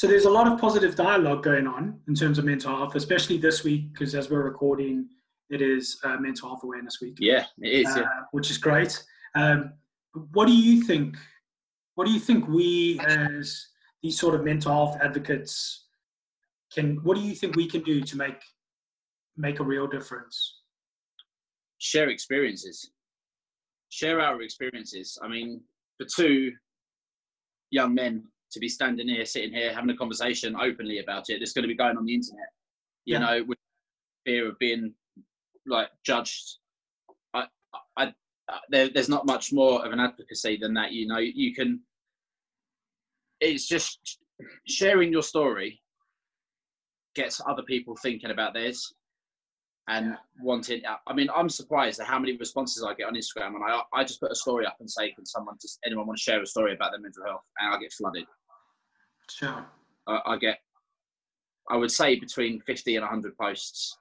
so 0.00 0.06
there's 0.06 0.24
a 0.24 0.30
lot 0.30 0.50
of 0.50 0.58
positive 0.58 0.96
dialogue 0.96 1.42
going 1.42 1.66
on 1.66 2.00
in 2.08 2.14
terms 2.14 2.38
of 2.38 2.46
mental 2.46 2.74
health, 2.74 2.94
especially 2.94 3.36
this 3.36 3.64
week 3.64 3.92
because 3.92 4.14
as 4.14 4.30
we're 4.30 4.40
recording, 4.40 5.06
it 5.50 5.60
is 5.60 6.00
uh, 6.04 6.16
Mental 6.16 6.48
Health 6.48 6.64
Awareness 6.64 7.02
Week. 7.02 7.18
Yeah, 7.20 7.44
it 7.58 7.86
is. 7.86 7.94
Uh, 7.94 8.00
yeah. 8.00 8.08
Which 8.30 8.50
is 8.50 8.56
great. 8.56 8.98
Um, 9.34 9.74
what 10.32 10.46
do 10.46 10.56
you 10.56 10.84
think? 10.84 11.18
What 11.96 12.06
do 12.06 12.14
you 12.14 12.18
think 12.18 12.48
we 12.48 12.98
as 13.00 13.62
these 14.02 14.18
sort 14.18 14.34
of 14.34 14.42
mental 14.42 14.72
health 14.72 14.96
advocates 15.02 15.88
can? 16.72 16.96
What 17.02 17.18
do 17.18 17.22
you 17.22 17.34
think 17.34 17.54
we 17.54 17.66
can 17.66 17.82
do 17.82 18.00
to 18.00 18.16
make 18.16 18.40
make 19.36 19.60
a 19.60 19.64
real 19.64 19.86
difference? 19.86 20.60
Share 21.76 22.08
experiences. 22.08 22.90
Share 23.90 24.18
our 24.18 24.40
experiences. 24.40 25.18
I 25.22 25.28
mean, 25.28 25.60
for 25.98 26.06
two 26.06 26.52
young 27.70 27.92
men 27.92 28.24
to 28.52 28.60
be 28.60 28.68
standing 28.68 29.08
here, 29.08 29.24
sitting 29.24 29.52
here, 29.52 29.72
having 29.72 29.90
a 29.90 29.96
conversation 29.96 30.56
openly 30.56 30.98
about 30.98 31.30
it. 31.30 31.42
It's 31.42 31.52
going 31.52 31.62
to 31.62 31.68
be 31.68 31.76
going 31.76 31.96
on 31.96 32.04
the 32.04 32.14
internet, 32.14 32.48
you 33.04 33.14
yeah. 33.14 33.20
know, 33.20 33.44
with 33.46 33.58
fear 34.24 34.48
of 34.48 34.58
being 34.58 34.94
like 35.66 35.88
judged. 36.04 36.58
I, 37.34 37.46
I, 37.96 38.12
I 38.48 38.58
there, 38.68 38.88
there's 38.92 39.08
not 39.08 39.26
much 39.26 39.52
more 39.52 39.84
of 39.84 39.92
an 39.92 40.00
advocacy 40.00 40.58
than 40.60 40.74
that. 40.74 40.92
You 40.92 41.06
know, 41.06 41.18
you 41.18 41.54
can. 41.54 41.80
It's 43.40 43.66
just 43.66 44.18
sharing 44.66 45.12
your 45.12 45.22
story 45.22 45.80
gets 47.14 47.40
other 47.46 47.62
people 47.62 47.96
thinking 47.96 48.30
about 48.30 48.54
theirs 48.54 48.94
and 49.88 50.16
wanting. 50.40 50.82
I 51.06 51.12
mean, 51.12 51.28
I'm 51.34 51.48
surprised 51.48 52.00
at 52.00 52.06
how 52.06 52.18
many 52.18 52.36
responses 52.36 52.84
I 52.84 52.94
get 52.94 53.06
on 53.06 53.14
Instagram, 53.14 53.54
and 53.56 53.64
I 53.64 53.82
I 53.92 54.04
just 54.04 54.20
put 54.20 54.30
a 54.30 54.36
story 54.36 54.66
up 54.66 54.76
and 54.80 54.90
say, 54.90 55.12
"Can 55.12 55.26
someone 55.26 55.56
just 55.60 55.78
anyone 55.84 56.06
want 56.06 56.18
to 56.18 56.22
share 56.22 56.42
a 56.42 56.46
story 56.46 56.74
about 56.74 56.92
their 56.92 57.00
mental 57.00 57.24
health?" 57.24 57.42
And 57.58 57.74
I 57.74 57.78
get 57.78 57.92
flooded. 57.92 58.26
Sure. 59.30 59.66
I, 60.06 60.20
I 60.26 60.36
get, 60.36 60.58
I 61.68 61.76
would 61.76 61.90
say 61.90 62.18
between 62.18 62.60
50 62.60 62.96
and 62.96 63.02
100 63.02 63.36
posts 63.36 63.96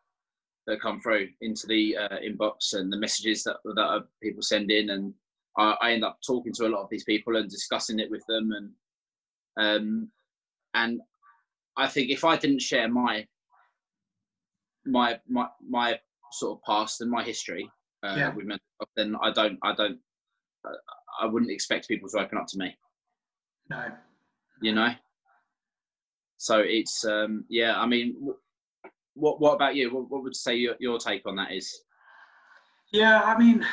that 0.68 0.82
come 0.82 1.00
through 1.00 1.30
into 1.42 1.68
the 1.68 1.98
uh, 1.98 2.18
inbox 2.20 2.74
and 2.74 2.92
the 2.92 2.98
messages 2.98 3.44
that, 3.44 3.58
that 3.64 4.04
people 4.22 4.42
send 4.42 4.72
in. 4.72 4.92
And 4.92 5.14
I, 5.58 5.76
I, 5.82 5.92
end 5.94 6.04
up 6.04 6.20
talking 6.26 6.54
to 6.54 6.68
a 6.68 6.70
lot 6.70 6.84
of 6.84 6.90
these 6.90 7.04
people 7.04 7.36
and 7.36 7.50
discussing 7.50 8.00
it 8.00 8.10
with 8.10 8.24
them. 8.28 8.52
And, 8.52 8.72
um, 9.60 10.12
and 10.76 11.02
I 11.78 11.88
think 11.88 12.12
if 12.12 12.24
I 12.24 12.38
didn't 12.38 12.62
share 12.62 12.88
my, 12.88 13.26
my, 14.86 15.20
my, 15.28 15.48
my 15.68 16.00
sort 16.32 16.58
of 16.58 16.64
past 16.64 17.02
and 17.02 17.10
my 17.10 17.24
history 17.24 17.70
uh, 18.04 18.16
yeah. 18.18 18.36
with 18.36 18.46
mental 18.46 18.66
health, 18.80 18.90
then 18.96 19.16
I 19.22 19.32
don't, 19.32 19.58
I 19.64 19.74
don't, 19.74 19.98
I 21.20 21.26
wouldn't 21.26 21.52
expect 21.52 21.88
people 21.88 22.10
to 22.10 22.20
open 22.20 22.38
up 22.38 22.48
to 22.48 22.58
me. 22.58 22.78
No. 23.70 23.86
You 24.62 24.74
know? 24.74 24.94
So 26.40 26.60
it's 26.60 27.04
um, 27.04 27.44
yeah. 27.50 27.80
I 27.80 27.86
mean, 27.86 28.16
what 29.14 29.42
what 29.42 29.54
about 29.54 29.76
you? 29.76 29.94
What, 29.94 30.10
what 30.10 30.24
would 30.24 30.32
you 30.32 30.40
say 30.40 30.56
your, 30.56 30.76
your 30.80 30.98
take 30.98 31.28
on 31.28 31.36
that 31.36 31.52
is? 31.52 31.82
Yeah, 32.94 33.22
I 33.22 33.38
mean, 33.38 33.66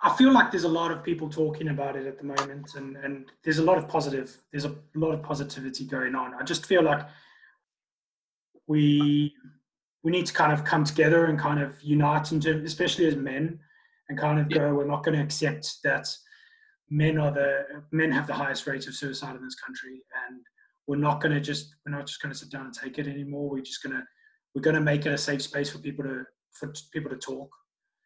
I 0.00 0.16
feel 0.16 0.32
like 0.32 0.50
there's 0.50 0.64
a 0.64 0.68
lot 0.68 0.90
of 0.90 1.04
people 1.04 1.28
talking 1.28 1.68
about 1.68 1.94
it 1.94 2.06
at 2.06 2.16
the 2.16 2.24
moment, 2.24 2.74
and 2.74 2.96
and 2.96 3.26
there's 3.44 3.58
a 3.58 3.62
lot 3.62 3.76
of 3.76 3.86
positive. 3.86 4.34
There's 4.50 4.64
a 4.64 4.74
lot 4.94 5.12
of 5.12 5.22
positivity 5.22 5.84
going 5.84 6.14
on. 6.14 6.32
I 6.40 6.42
just 6.42 6.64
feel 6.64 6.82
like 6.82 7.06
we 8.66 9.34
we 10.02 10.10
need 10.10 10.24
to 10.24 10.32
kind 10.32 10.54
of 10.54 10.64
come 10.64 10.84
together 10.84 11.26
and 11.26 11.38
kind 11.38 11.60
of 11.60 11.76
unite 11.82 12.32
into, 12.32 12.62
especially 12.64 13.06
as 13.06 13.14
men, 13.14 13.60
and 14.08 14.18
kind 14.18 14.40
of 14.40 14.48
go. 14.48 14.72
We're 14.72 14.86
not 14.86 15.04
going 15.04 15.18
to 15.18 15.22
accept 15.22 15.82
that 15.84 16.08
men 16.88 17.18
are 17.18 17.30
the 17.30 17.66
men 17.92 18.10
have 18.10 18.26
the 18.26 18.32
highest 18.32 18.66
rates 18.66 18.86
of 18.86 18.94
suicide 18.94 19.36
in 19.36 19.44
this 19.44 19.56
country, 19.56 20.00
and 20.26 20.40
we're 20.86 20.96
not 20.96 21.20
going 21.20 21.34
to 21.34 21.40
just 21.40 21.74
we're 21.84 21.96
not 21.96 22.06
just 22.06 22.20
going 22.20 22.32
to 22.32 22.38
sit 22.38 22.50
down 22.50 22.66
and 22.66 22.74
take 22.74 22.98
it 22.98 23.06
anymore. 23.06 23.50
We're 23.50 23.62
just 23.62 23.82
going 23.82 23.94
to 23.94 24.02
we're 24.54 24.62
going 24.62 24.76
to 24.76 24.82
make 24.82 25.06
it 25.06 25.12
a 25.12 25.18
safe 25.18 25.42
space 25.42 25.70
for 25.70 25.78
people 25.78 26.04
to 26.04 26.24
for 26.52 26.72
people 26.92 27.10
to 27.10 27.16
talk. 27.16 27.50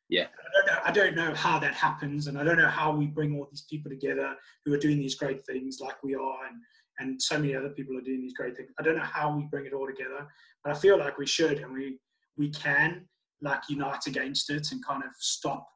Yeah. 0.09 0.25
I 0.25 0.57
don't, 0.57 0.67
know, 0.67 0.81
I 0.85 0.91
don't 0.91 1.17
know 1.17 1.35
how 1.35 1.59
that 1.59 1.75
happens 1.75 2.29
and 2.29 2.39
i 2.39 2.43
don't 2.43 2.57
know 2.57 2.67
how 2.67 2.91
we 2.91 3.07
bring 3.07 3.37
all 3.37 3.47
these 3.51 3.67
people 3.69 3.91
together 3.91 4.35
who 4.65 4.73
are 4.73 4.79
doing 4.79 4.99
these 4.99 5.15
great 5.15 5.45
things 5.45 5.81
like 5.83 6.03
we 6.03 6.15
are 6.15 6.47
and 6.49 6.57
and 6.99 7.21
so 7.21 7.39
many 7.39 7.55
other 7.55 7.69
people 7.69 7.97
are 7.97 8.01
doing 8.01 8.23
these 8.23 8.33
great 8.33 8.57
things. 8.57 8.71
I 8.81 8.83
don't 8.83 8.97
know 8.97 9.03
how 9.03 9.37
we 9.37 9.45
bring 9.51 9.67
it 9.67 9.75
all 9.75 9.87
together 9.87 10.27
but 10.65 10.75
i 10.75 10.79
feel 10.79 10.99
like 10.99 11.19
we 11.19 11.27
should 11.27 11.59
and 11.59 11.75
we 11.75 11.99
we 12.39 12.49
can 12.51 13.07
like 13.43 13.61
unite 13.69 14.07
against 14.07 14.49
it 14.49 14.73
and 14.73 14.85
kind 14.85 15.03
of 15.03 15.11
stop 15.19 15.69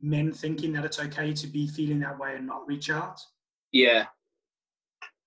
men 0.00 0.32
thinking 0.32 0.72
that 0.72 0.86
it's 0.86 1.00
okay 1.00 1.34
to 1.34 1.46
be 1.46 1.68
feeling 1.68 2.00
that 2.00 2.18
way 2.18 2.36
and 2.36 2.46
not 2.46 2.66
reach 2.66 2.88
out. 2.88 3.20
Yeah 3.70 4.06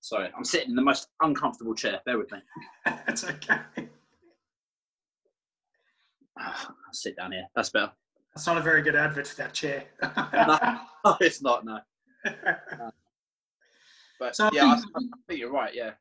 Sorry, 0.02 0.30
I'm 0.36 0.44
sitting 0.44 0.72
in 0.72 0.76
the 0.76 0.82
most 0.82 1.10
uncomfortable 1.22 1.76
chair. 1.76 2.02
Bear 2.06 2.18
with 2.18 2.32
me. 2.32 2.40
That's 2.86 3.24
okay. 3.24 3.60
I'll 6.38 6.54
sit 6.92 7.16
down 7.16 7.32
here. 7.32 7.46
That's 7.56 7.70
better. 7.70 7.92
That's 8.34 8.48
not 8.48 8.58
a 8.58 8.62
very 8.62 8.82
good 8.82 8.96
advert 8.96 9.28
for 9.28 9.36
that 9.38 9.54
chair. 9.54 9.86
no, 11.06 11.18
it's 11.22 11.42
not. 11.42 11.66
No. 11.66 11.80
But 14.20 14.36
so 14.36 14.50
yeah, 14.54 14.72
I 14.72 14.76
think, 14.76 14.94
I 14.96 15.18
think 15.28 15.40
you're 15.40 15.52
right. 15.52 15.74
Yeah. 15.74 15.92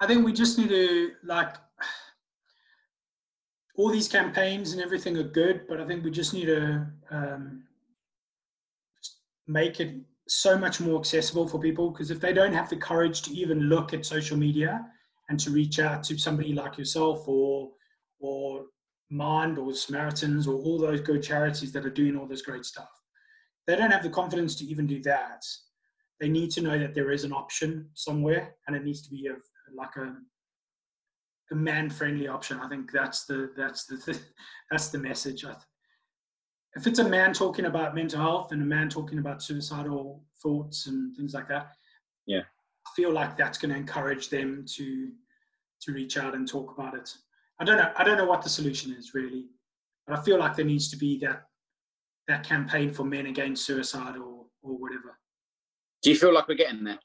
I 0.00 0.06
think 0.06 0.24
we 0.24 0.32
just 0.32 0.58
need 0.58 0.70
to 0.70 1.12
like 1.24 1.54
all 3.76 3.90
these 3.90 4.08
campaigns 4.08 4.72
and 4.72 4.80
everything 4.80 5.16
are 5.18 5.22
good, 5.22 5.66
but 5.68 5.80
I 5.80 5.86
think 5.86 6.04
we 6.04 6.10
just 6.10 6.32
need 6.32 6.46
to 6.46 6.86
um, 7.10 7.64
make 9.46 9.80
it 9.80 9.94
so 10.28 10.58
much 10.58 10.80
more 10.80 10.98
accessible 10.98 11.46
for 11.46 11.60
people 11.60 11.90
because 11.90 12.10
if 12.10 12.20
they 12.20 12.32
don't 12.32 12.52
have 12.52 12.68
the 12.68 12.76
courage 12.76 13.22
to 13.22 13.30
even 13.32 13.60
look 13.60 13.94
at 13.94 14.04
social 14.04 14.36
media 14.36 14.84
and 15.28 15.38
to 15.40 15.50
reach 15.50 15.78
out 15.78 16.02
to 16.04 16.18
somebody 16.18 16.52
like 16.52 16.78
yourself 16.78 17.26
or 17.28 17.70
or 18.18 18.66
Mind 19.08 19.56
or 19.56 19.72
Samaritans 19.72 20.48
or 20.48 20.54
all 20.54 20.78
those 20.78 21.00
good 21.00 21.22
charities 21.22 21.70
that 21.72 21.86
are 21.86 21.90
doing 21.90 22.16
all 22.16 22.26
this 22.26 22.42
great 22.42 22.64
stuff, 22.64 22.88
they 23.66 23.76
don't 23.76 23.92
have 23.92 24.02
the 24.02 24.10
confidence 24.10 24.56
to 24.56 24.64
even 24.64 24.86
do 24.86 25.00
that. 25.02 25.44
They 26.18 26.28
need 26.28 26.50
to 26.52 26.60
know 26.60 26.76
that 26.78 26.94
there 26.94 27.12
is 27.12 27.22
an 27.22 27.32
option 27.32 27.88
somewhere, 27.94 28.56
and 28.66 28.74
it 28.74 28.84
needs 28.84 29.02
to 29.02 29.10
be 29.10 29.28
a 29.28 29.36
like 29.74 29.94
a 29.96 30.16
a 31.52 31.54
man-friendly 31.54 32.26
option. 32.26 32.58
I 32.58 32.68
think 32.68 32.90
that's 32.90 33.26
the 33.26 33.52
that's 33.56 33.86
the 33.86 34.18
that's 34.70 34.88
the 34.88 34.98
message. 34.98 35.44
I, 35.44 35.54
if 36.76 36.86
it's 36.86 36.98
a 36.98 37.08
man 37.08 37.32
talking 37.32 37.64
about 37.64 37.94
mental 37.94 38.20
health 38.20 38.52
and 38.52 38.62
a 38.62 38.64
man 38.64 38.88
talking 38.88 39.18
about 39.18 39.42
suicidal 39.42 40.22
thoughts 40.42 40.86
and 40.86 41.16
things 41.16 41.32
like 41.34 41.48
that, 41.48 41.72
yeah, 42.26 42.40
I 42.40 42.90
feel 42.94 43.12
like 43.12 43.36
that's 43.36 43.58
going 43.58 43.72
to 43.72 43.76
encourage 43.80 44.28
them 44.28 44.64
to 44.76 45.10
to 45.82 45.92
reach 45.92 46.16
out 46.16 46.34
and 46.34 46.48
talk 46.48 46.72
about 46.76 46.94
it. 46.94 47.12
I 47.58 47.64
don't 47.64 47.78
know. 47.78 47.90
I 47.96 48.04
don't 48.04 48.18
know 48.18 48.26
what 48.26 48.42
the 48.42 48.48
solution 48.48 48.92
is 48.92 49.14
really, 49.14 49.46
but 50.06 50.18
I 50.18 50.22
feel 50.22 50.38
like 50.38 50.54
there 50.54 50.64
needs 50.64 50.90
to 50.90 50.96
be 50.96 51.18
that 51.20 51.46
that 52.28 52.44
campaign 52.44 52.92
for 52.92 53.04
men 53.04 53.26
against 53.26 53.64
suicide 53.64 54.16
or 54.16 54.44
or 54.62 54.76
whatever. 54.76 55.18
Do 56.02 56.10
you 56.10 56.16
feel 56.16 56.34
like 56.34 56.46
we're 56.48 56.54
getting 56.54 56.84
there? 56.84 56.98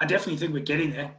I 0.00 0.06
definitely 0.06 0.36
think 0.36 0.52
we're 0.52 0.64
getting 0.64 0.90
there. 0.90 1.14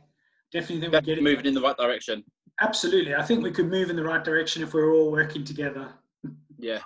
Definitely 0.51 0.81
think 0.81 0.93
we're 0.93 1.01
getting 1.01 1.23
moving 1.23 1.43
there. 1.43 1.49
in 1.49 1.53
the 1.55 1.61
right 1.61 1.77
direction. 1.77 2.23
absolutely. 2.61 3.15
I 3.15 3.23
think 3.23 3.43
we 3.43 3.51
could 3.51 3.69
move 3.69 3.89
in 3.89 3.95
the 3.95 4.03
right 4.03 4.23
direction 4.23 4.61
if 4.61 4.73
we 4.73 4.81
we're 4.81 4.93
all 4.93 5.11
working 5.11 5.43
together. 5.43 5.89
Yeah, 6.59 6.81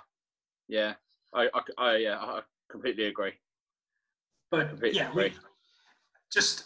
yeah. 0.72 0.94
I, 1.34 1.48
I, 1.54 1.60
I 1.78 1.96
yeah, 1.96 2.16
I 2.18 2.40
completely 2.70 3.04
agree. 3.04 3.32
But 4.50 4.70
completely 4.70 5.00
yeah, 5.00 5.10
agree. 5.10 5.24
We, 5.24 5.34
just 6.32 6.64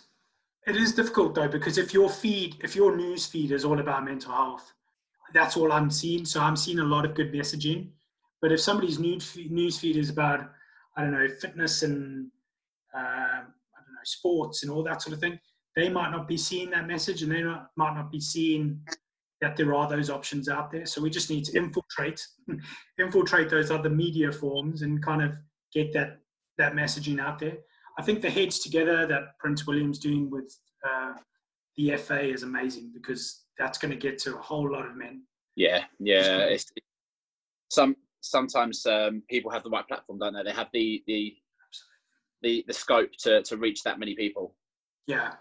it 0.67 0.77
is 0.77 0.95
difficult 0.95 1.35
though 1.35 1.49
because 1.49 1.79
if 1.79 1.93
your 1.93 2.09
feed, 2.09 2.57
if 2.63 2.77
your 2.77 2.97
news 2.97 3.27
feed 3.27 3.51
is 3.51 3.65
all 3.65 3.81
about 3.81 4.05
mental 4.05 4.33
health, 4.33 4.73
that's 5.35 5.57
all 5.57 5.73
I'm 5.73 5.91
seeing. 5.91 6.25
So 6.25 6.41
I'm 6.41 6.57
seeing 6.57 6.79
a 6.79 6.85
lot 6.85 7.05
of 7.05 7.15
good 7.15 7.33
messaging. 7.33 7.89
But 8.41 8.53
if 8.53 8.61
somebody's 8.61 8.99
news 8.99 9.31
feed, 9.31 9.51
news 9.51 9.79
feed 9.79 9.97
is 9.97 10.11
about, 10.11 10.51
I 10.97 11.03
don't 11.03 11.13
know, 11.13 11.29
fitness 11.41 11.83
and 11.83 12.31
uh, 12.95 12.99
I 12.99 13.79
don't 13.85 13.95
know, 13.95 14.05
sports 14.05 14.63
and 14.63 14.71
all 14.71 14.85
that 14.85 15.03
sort 15.03 15.15
of 15.15 15.21
thing, 15.21 15.39
they 15.75 15.89
might 15.89 16.11
not 16.11 16.29
be 16.29 16.37
seeing 16.37 16.71
that 16.71 16.87
message 16.87 17.23
and 17.23 17.33
they 17.33 17.43
not, 17.43 17.71
might 17.77 17.95
not 17.95 18.11
be 18.11 18.21
seeing 18.21 18.81
that 19.41 19.57
there 19.57 19.75
are 19.75 19.89
those 19.89 20.11
options 20.11 20.49
out 20.49 20.71
there. 20.71 20.87
So 20.87 21.01
we 21.01 21.11
just 21.11 21.31
need 21.31 21.45
to 21.47 21.57
infiltrate, 21.57 22.21
infiltrate 22.99 23.51
those 23.51 23.71
other 23.71 23.91
media 23.91 24.33
forms 24.33 24.83
and 24.83 25.03
kind 25.03 25.23
of 25.23 25.33
get 25.73 25.93
that 25.93 26.19
that 26.59 26.73
messaging 26.73 27.21
out 27.21 27.39
there. 27.39 27.59
I 27.99 28.03
think 28.03 28.23
the 28.23 28.31
heads 28.31 28.61
together 28.61 29.07
that 29.07 29.39
Prince 29.39 29.67
William's 29.67 29.99
doing 29.99 30.31
with 30.31 30.55
uh, 30.89 31.13
the 31.77 31.97
FA 31.97 32.31
is 32.31 32.43
amazing 32.43 32.93
because 32.95 33.45
that's 33.59 33.79
going 33.79 33.91
to 33.91 33.97
get 33.97 34.19
to 34.21 34.37
a 34.37 34.41
whole 34.41 34.71
lot 34.71 34.87
of 34.87 34.97
men. 34.97 35.23
Yeah, 35.55 35.85
yeah. 35.99 36.39
It's, 36.45 36.71
some 37.71 37.97
sometimes 38.21 38.87
um, 38.87 39.23
people 39.29 39.51
have 39.51 39.63
the 39.63 39.71
right 39.71 39.87
platform, 39.87 40.19
don't 40.19 40.35
they? 40.35 40.43
They 40.43 40.53
have 40.53 40.69
the 40.73 41.03
the 41.07 41.37
the, 42.43 42.65
the 42.67 42.75
scope 42.75 43.11
to, 43.21 43.43
to 43.43 43.57
reach 43.57 43.83
that 43.83 43.99
many 43.99 44.15
people. 44.15 44.55
Yeah, 45.07 45.33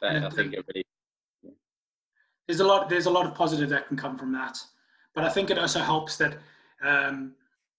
but 0.00 0.16
I 0.16 0.30
think 0.30 0.52
it 0.52 0.64
really. 0.68 0.84
There's 2.46 2.60
a 2.60 2.66
lot. 2.66 2.88
There's 2.88 3.06
a 3.06 3.10
lot 3.10 3.26
of 3.26 3.34
positive 3.34 3.68
that 3.70 3.88
can 3.88 3.96
come 3.96 4.18
from 4.18 4.32
that, 4.32 4.58
but 5.14 5.24
I 5.24 5.28
think 5.30 5.50
it 5.50 5.58
also 5.58 5.80
helps 5.80 6.16
that 6.18 6.38
um, 6.84 7.34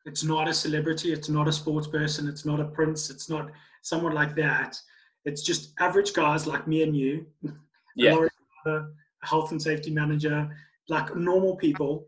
it's 0.06 0.24
not 0.24 0.48
a 0.48 0.54
celebrity, 0.54 1.12
it's 1.12 1.30
not 1.30 1.48
a 1.48 1.52
sports 1.52 1.88
person, 1.88 2.28
it's 2.28 2.46
not 2.46 2.60
a 2.60 2.66
prince, 2.66 3.10
it's 3.10 3.30
not 3.30 3.52
someone 3.82 4.14
like 4.14 4.36
that. 4.36 4.80
It's 5.26 5.42
just 5.42 5.74
average 5.80 6.14
guys 6.14 6.46
like 6.46 6.68
me 6.68 6.84
and 6.84 6.96
you, 6.96 7.26
yeah. 7.96 8.28
a 8.68 8.82
health 9.24 9.52
and 9.52 9.62
safety 9.62 9.92
manager, 9.92 10.50
like 10.90 11.16
normal 11.16 11.56
people 11.56 12.08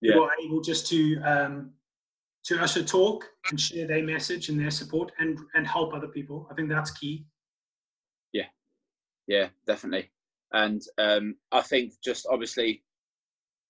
yeah. 0.00 0.14
who 0.14 0.22
are 0.22 0.32
able 0.44 0.60
just 0.60 0.86
to 0.88 1.20
um, 1.22 1.70
to 2.44 2.60
usher 2.60 2.82
talk 2.82 3.24
and 3.50 3.60
share 3.60 3.86
their 3.86 4.02
message 4.02 4.48
and 4.48 4.58
their 4.58 4.70
support 4.70 5.12
and 5.18 5.38
and 5.54 5.66
help 5.66 5.94
other 5.94 6.08
people. 6.08 6.46
I 6.50 6.54
think 6.54 6.68
that's 6.68 6.92
key. 6.92 7.26
Yeah, 8.32 8.46
yeah, 9.26 9.48
definitely. 9.66 10.10
And 10.52 10.82
um, 10.98 11.36
I 11.50 11.62
think 11.62 11.94
just 12.04 12.26
obviously 12.30 12.82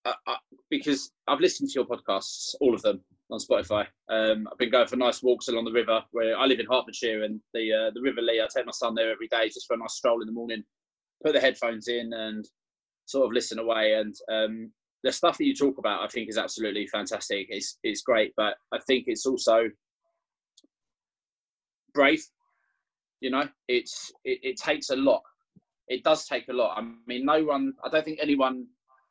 uh, 0.04 0.12
uh, 0.26 0.36
because 0.68 1.12
I've 1.28 1.40
listened 1.40 1.70
to 1.70 1.74
your 1.74 1.86
podcasts, 1.86 2.54
all 2.60 2.74
of 2.74 2.82
them 2.82 3.00
on 3.30 3.38
Spotify. 3.38 3.86
Um, 4.08 4.48
I've 4.50 4.58
been 4.58 4.70
going 4.70 4.88
for 4.88 4.96
nice 4.96 5.22
walks 5.22 5.48
along 5.48 5.64
the 5.64 5.72
river 5.72 6.02
where 6.10 6.36
I 6.36 6.46
live 6.46 6.60
in 6.60 6.66
Hertfordshire 6.66 7.22
and 7.22 7.40
the 7.54 7.72
uh, 7.72 7.90
the 7.94 8.00
River 8.02 8.20
Lee. 8.20 8.40
I 8.40 8.48
take 8.54 8.66
my 8.66 8.72
son 8.72 8.94
there 8.94 9.12
every 9.12 9.28
day 9.28 9.46
just 9.46 9.66
for 9.66 9.74
a 9.74 9.78
nice 9.78 9.94
stroll 9.94 10.20
in 10.20 10.26
the 10.26 10.32
morning. 10.32 10.64
Put 11.24 11.34
the 11.34 11.40
headphones 11.40 11.86
in 11.88 12.12
and 12.12 12.44
sort 13.06 13.26
of 13.26 13.32
listen 13.32 13.58
away. 13.58 13.94
And 13.94 14.14
um, 14.30 14.72
the 15.04 15.12
stuff 15.12 15.38
that 15.38 15.44
you 15.44 15.54
talk 15.54 15.78
about, 15.78 16.02
I 16.02 16.08
think, 16.08 16.28
is 16.28 16.38
absolutely 16.38 16.86
fantastic. 16.88 17.46
It's 17.48 17.78
it's 17.84 18.02
great, 18.02 18.32
but 18.36 18.54
I 18.72 18.78
think 18.86 19.04
it's 19.06 19.26
also 19.26 19.70
brave. 21.94 22.24
You 23.20 23.30
know, 23.30 23.48
it's 23.68 24.10
it, 24.24 24.40
it 24.42 24.56
takes 24.56 24.90
a 24.90 24.96
lot. 24.96 25.22
It 25.92 26.04
does 26.04 26.26
take 26.26 26.48
a 26.48 26.52
lot. 26.52 26.78
I 26.78 26.82
mean, 27.06 27.24
no 27.24 27.44
one. 27.44 27.74
I 27.84 27.88
don't 27.88 28.04
think 28.04 28.18
anyone 28.20 28.66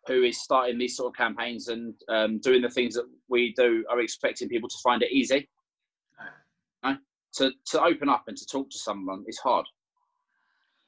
who 0.08 0.24
is 0.24 0.42
starting 0.42 0.78
these 0.78 0.98
sort 0.98 1.14
of 1.14 1.16
campaigns 1.16 1.68
and 1.68 1.94
um, 2.10 2.40
doing 2.40 2.62
the 2.62 2.70
things 2.70 2.96
that 2.96 3.06
we 3.30 3.54
do 3.54 3.86
are 3.90 4.00
expecting 4.00 4.50
people 4.50 4.68
to 4.68 4.78
find 4.84 5.04
it 5.04 5.12
easy. 5.12 5.48
No. 6.84 6.98
To 7.36 7.52
to 7.68 7.84
open 7.84 8.10
up 8.10 8.24
and 8.28 8.36
to 8.36 8.46
talk 8.46 8.70
to 8.72 8.80
someone 8.80 9.24
is 9.28 9.38
hard. 9.38 9.66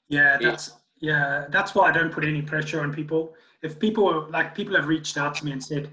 Yeah, 0.10 0.38
that's 0.38 0.74
yeah, 1.00 1.46
that's 1.50 1.76
why 1.76 1.90
I 1.90 1.92
don't 1.92 2.12
put 2.12 2.24
any 2.24 2.42
pressure 2.42 2.82
on 2.82 2.94
people. 2.94 3.34
If 3.62 3.80
people 3.80 4.28
like 4.32 4.56
people 4.56 4.76
have 4.76 4.88
reached 4.88 5.18
out 5.18 5.36
to 5.36 5.46
me 5.46 5.52
and 5.52 5.64
said 5.64 5.90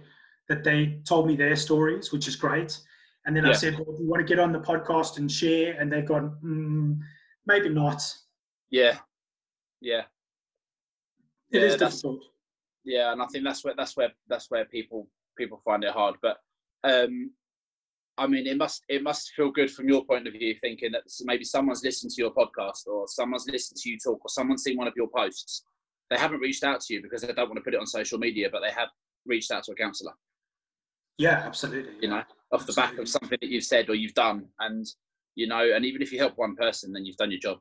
that 0.49 0.65
they 0.65 1.01
told 1.05 1.27
me 1.27 1.37
their 1.37 1.57
stories, 1.57 2.13
which 2.13 2.27
is 2.27 2.37
great, 2.37 2.79
and 3.27 3.37
then 3.37 3.45
yeah. 3.45 3.51
I 3.51 3.55
said, 3.55 3.75
well, 3.75 3.97
"Do 3.97 4.03
you 4.03 4.09
want 4.09 4.27
to 4.27 4.29
get 4.29 4.39
on 4.39 4.53
the 4.53 4.61
podcast 4.61 5.19
and 5.19 5.31
share?" 5.31 5.79
And 5.79 5.93
they've 5.93 6.07
gone, 6.07 6.37
mm, 6.43 6.99
"Maybe 7.47 7.69
not." 7.69 8.03
Yeah, 8.71 8.99
yeah. 9.81 10.03
It 11.53 11.61
yeah, 11.61 11.67
is 11.67 11.77
difficult. 11.77 12.21
Yeah, 12.85 13.13
and 13.13 13.21
I 13.21 13.27
think 13.27 13.45
that's 13.45 13.65
where 13.65 13.75
that's 13.77 13.97
where 13.97 14.11
that's 14.29 14.51
where 14.51 14.65
people 14.65 15.09
people 15.37 15.61
find 15.65 15.85
it 15.85 15.93
hard. 15.93 16.17
But 16.23 16.39
um, 16.85 17.33
I 18.19 18.27
mean, 18.27 18.47
it 18.47 18.57
must 18.57 18.85
it 18.89 19.03
must 19.03 19.33
feel 19.35 19.51
good 19.51 19.71
from 19.71 19.89
your 19.89 20.05
point 20.05 20.27
of 20.27 20.33
view, 20.33 20.55
thinking 20.61 20.93
that 20.93 21.03
maybe 21.25 21.45
someone's 21.45 21.83
listened 21.83 22.13
to 22.13 22.23
your 22.23 22.33
podcast, 22.33 22.87
or 22.87 23.07
someone's 23.09 23.47
listened 23.51 23.79
to 23.81 23.91
you 23.91 23.99
talk, 23.99 24.21
or 24.25 24.29
someone's 24.29 24.63
seen 24.63 24.77
one 24.77 24.87
of 24.87 24.95
your 24.97 25.09
posts. 25.09 25.65
They 26.11 26.17
haven't 26.17 26.41
reached 26.41 26.65
out 26.65 26.81
to 26.83 26.95
you 26.95 27.03
because 27.03 27.23
they 27.23 27.33
don't 27.33 27.49
want 27.49 27.57
to 27.57 27.63
put 27.63 27.75
it 27.75 27.81
on 27.81 27.87
social 27.87 28.19
media, 28.19 28.49
but 28.51 28.61
they 28.61 28.73
have 28.73 28.89
reached 29.27 29.51
out 29.51 29.65
to 29.65 29.73
a 29.73 29.75
counsellor. 29.75 30.13
Yeah, 31.19 31.43
absolutely. 31.45 31.93
You 32.01 32.09
know, 32.09 32.23
off 32.53 32.67
the 32.67 32.73
back 32.73 32.99
of 32.99 33.09
something 33.09 33.39
that 33.41 33.51
you've 33.51 33.65
said 33.65 33.89
or 33.89 33.95
you've 33.95 34.15
done, 34.15 34.47
and 34.59 34.87
you 35.35 35.47
know, 35.47 35.71
and 35.75 35.85
even 35.85 36.03
if 36.03 36.13
you 36.13 36.19
help 36.19 36.37
one 36.37 36.57
person, 36.57 36.93
then 36.93 37.05
you've 37.05 37.17
done 37.17 37.31
your 37.31 37.41
job. 37.41 37.59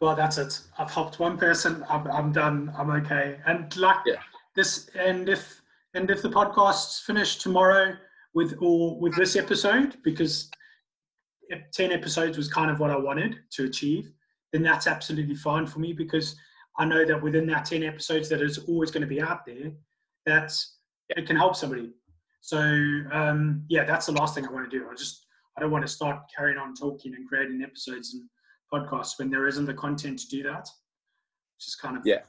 Well, 0.00 0.14
that's 0.14 0.38
it. 0.38 0.60
I've 0.78 0.90
helped 0.90 1.18
one 1.18 1.38
person. 1.38 1.84
I'm, 1.88 2.06
I'm 2.08 2.32
done. 2.32 2.72
I'm 2.76 2.90
okay. 2.90 3.38
And 3.46 3.74
like 3.76 3.98
yeah. 4.06 4.16
this, 4.54 4.90
and 4.98 5.28
if 5.28 5.62
and 5.94 6.10
if 6.10 6.22
the 6.22 6.28
podcast's 6.28 7.00
finished 7.00 7.40
tomorrow 7.40 7.94
with 8.34 8.56
or 8.60 8.98
with 9.00 9.16
this 9.16 9.34
episode 9.34 9.96
because 10.04 10.50
10 11.72 11.92
episodes 11.92 12.36
was 12.36 12.48
kind 12.48 12.70
of 12.70 12.80
what 12.80 12.90
I 12.90 12.96
wanted 12.96 13.38
to 13.52 13.64
achieve, 13.64 14.12
then 14.52 14.62
that's 14.62 14.86
absolutely 14.86 15.34
fine 15.34 15.66
for 15.66 15.78
me 15.78 15.92
because 15.92 16.36
I 16.78 16.84
know 16.84 17.04
that 17.06 17.22
within 17.22 17.46
that 17.46 17.64
10 17.64 17.82
episodes 17.82 18.28
that 18.28 18.42
is 18.42 18.58
always 18.68 18.90
going 18.90 19.00
to 19.00 19.06
be 19.06 19.22
out 19.22 19.46
there, 19.46 19.72
that 20.26 20.52
it 21.08 21.26
can 21.26 21.36
help 21.36 21.56
somebody. 21.56 21.92
So 22.42 22.58
um, 23.12 23.64
yeah, 23.68 23.84
that's 23.84 24.06
the 24.06 24.12
last 24.12 24.34
thing 24.34 24.46
I 24.46 24.52
want 24.52 24.70
to 24.70 24.78
do. 24.78 24.86
I 24.90 24.94
just 24.94 25.24
I 25.56 25.62
don't 25.62 25.70
want 25.70 25.86
to 25.86 25.92
start 25.92 26.18
carrying 26.36 26.58
on 26.58 26.74
talking 26.74 27.14
and 27.14 27.26
creating 27.26 27.62
episodes 27.62 28.14
and 28.14 28.24
podcasts 28.72 29.18
when 29.18 29.30
there 29.30 29.46
isn't 29.46 29.66
the 29.66 29.74
content 29.74 30.18
to 30.20 30.28
do 30.28 30.42
that. 30.42 30.68
Which 31.56 31.68
is 31.68 31.74
kind 31.74 31.96
of 31.96 32.02
yeah, 32.04 32.20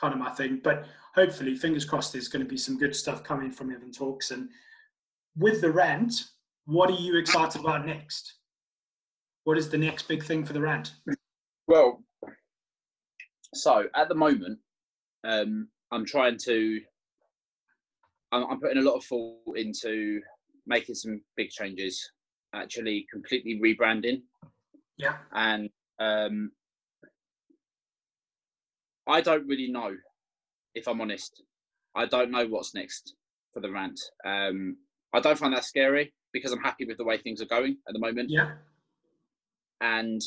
kind 0.00 0.12
of 0.12 0.20
my 0.20 0.30
thing. 0.30 0.60
But 0.62 0.86
hopefully, 1.14 1.54
fingers 1.54 1.84
crossed, 1.84 2.12
there's 2.12 2.28
going 2.28 2.44
to 2.44 2.48
be 2.48 2.58
some 2.58 2.78
good 2.78 2.94
stuff 2.94 3.22
coming 3.22 3.50
from 3.50 3.72
Evan 3.72 3.92
Talks 3.92 4.30
and 4.30 4.48
with 5.36 5.60
the 5.60 5.70
rant, 5.70 6.14
what 6.66 6.90
are 6.90 6.94
you 6.94 7.16
excited 7.16 7.60
about 7.60 7.86
next? 7.86 8.34
What 9.44 9.58
is 9.58 9.68
the 9.68 9.78
next 9.78 10.08
big 10.08 10.22
thing 10.22 10.44
for 10.44 10.52
the 10.52 10.60
rant? 10.60 10.92
Well, 11.66 12.02
so 13.54 13.84
at 13.94 14.08
the 14.08 14.14
moment, 14.14 14.58
um, 15.24 15.68
I'm 15.90 16.04
trying 16.04 16.38
to. 16.44 16.80
I'm, 18.30 18.44
I'm 18.44 18.60
putting 18.60 18.78
a 18.78 18.82
lot 18.82 18.96
of 18.96 19.04
thought 19.04 19.56
into 19.56 20.20
making 20.66 20.94
some 20.94 21.20
big 21.36 21.50
changes. 21.50 22.10
Actually, 22.54 23.06
completely 23.10 23.60
rebranding. 23.62 24.22
Yeah. 24.98 25.16
And 25.32 25.70
um, 25.98 26.52
I 29.06 29.20
don't 29.20 29.46
really 29.46 29.70
know, 29.70 29.94
if 30.74 30.86
I'm 30.86 31.00
honest. 31.00 31.42
I 31.94 32.06
don't 32.06 32.30
know 32.30 32.46
what's 32.46 32.74
next 32.74 33.14
for 33.52 33.60
the 33.60 33.70
rant. 33.70 34.00
Um, 34.24 34.76
I 35.12 35.20
don't 35.20 35.38
find 35.38 35.54
that 35.54 35.64
scary 35.64 36.14
because 36.32 36.52
I'm 36.52 36.62
happy 36.62 36.86
with 36.86 36.96
the 36.96 37.04
way 37.04 37.18
things 37.18 37.42
are 37.42 37.46
going 37.46 37.76
at 37.86 37.92
the 37.92 37.98
moment. 37.98 38.30
Yeah. 38.30 38.52
And 39.80 40.20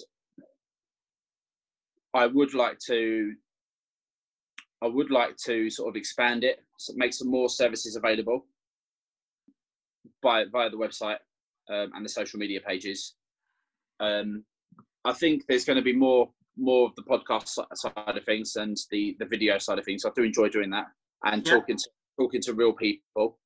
I 2.14 2.28
would 2.28 2.54
like 2.54 2.78
to 2.88 3.34
I 4.82 4.88
would 4.88 5.10
like 5.10 5.36
to 5.46 5.70
sort 5.70 5.90
of 5.90 5.96
expand 5.96 6.44
it, 6.44 6.60
make 6.96 7.14
some 7.14 7.32
more 7.32 7.50
services 7.50 7.96
available 7.96 8.46
by 10.22 10.44
via 10.52 10.70
the 10.70 10.78
website 10.78 11.18
um, 11.70 11.92
and 11.96 12.06
the 12.06 12.10
social 12.10 12.40
media 12.40 12.60
pages. 12.66 13.16
Um, 14.00 14.44
I 15.06 15.14
think 15.14 15.44
there's 15.48 15.66
going 15.66 15.78
to 15.78 15.84
be 15.84 15.96
more 15.96 16.30
more 16.58 16.88
of 16.88 16.96
the 16.96 17.04
podcast 17.04 17.60
side 17.74 18.18
of 18.18 18.24
things 18.26 18.56
and 18.56 18.78
the 18.92 19.16
the 19.20 19.26
video 19.26 19.58
side 19.58 19.80
of 19.80 19.86
things. 19.86 20.06
I 20.06 20.10
do 20.16 20.24
enjoy 20.24 20.50
doing 20.50 20.70
that 20.72 20.88
and 21.24 21.46
yeah. 21.46 21.54
talking 21.54 21.78
to 21.78 21.90
talking 22.18 22.42
to 22.42 22.54
real 22.54 22.74
people 22.74 23.38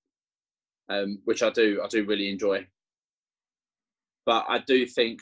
um, 0.90 1.20
which 1.26 1.44
I 1.44 1.50
do 1.50 1.82
I 1.84 1.88
do 1.88 2.06
really 2.06 2.30
enjoy. 2.30 2.66
But 4.26 4.46
I 4.50 4.60
do 4.60 4.86
think 4.86 5.22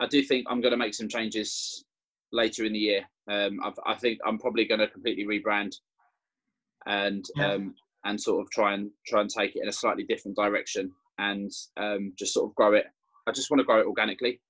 I 0.00 0.06
do 0.06 0.22
think 0.22 0.46
I'm 0.48 0.60
going 0.60 0.72
to 0.72 0.78
make 0.78 0.94
some 0.94 1.08
changes 1.08 1.84
later 2.32 2.64
in 2.64 2.72
the 2.72 2.78
year. 2.78 3.04
Um, 3.28 3.60
i 3.86 3.94
think 3.94 4.18
I'm 4.26 4.38
probably 4.38 4.64
going 4.64 4.80
to 4.80 4.88
completely 4.88 5.24
rebrand 5.24 5.72
and 6.86 7.24
yeah. 7.36 7.52
um, 7.52 7.74
and 8.04 8.20
sort 8.20 8.40
of 8.40 8.50
try 8.50 8.74
and 8.74 8.90
try 9.06 9.20
and 9.20 9.30
take 9.30 9.54
it 9.54 9.62
in 9.62 9.68
a 9.68 9.72
slightly 9.72 10.02
different 10.02 10.36
direction 10.36 10.90
and 11.18 11.50
um, 11.76 12.12
just 12.18 12.32
sort 12.34 12.50
of 12.50 12.54
grow 12.56 12.72
it. 12.72 12.86
I 13.28 13.32
just 13.32 13.50
want 13.50 13.60
to 13.60 13.64
grow 13.64 13.80
it 13.80 13.86
organically. 13.86 14.40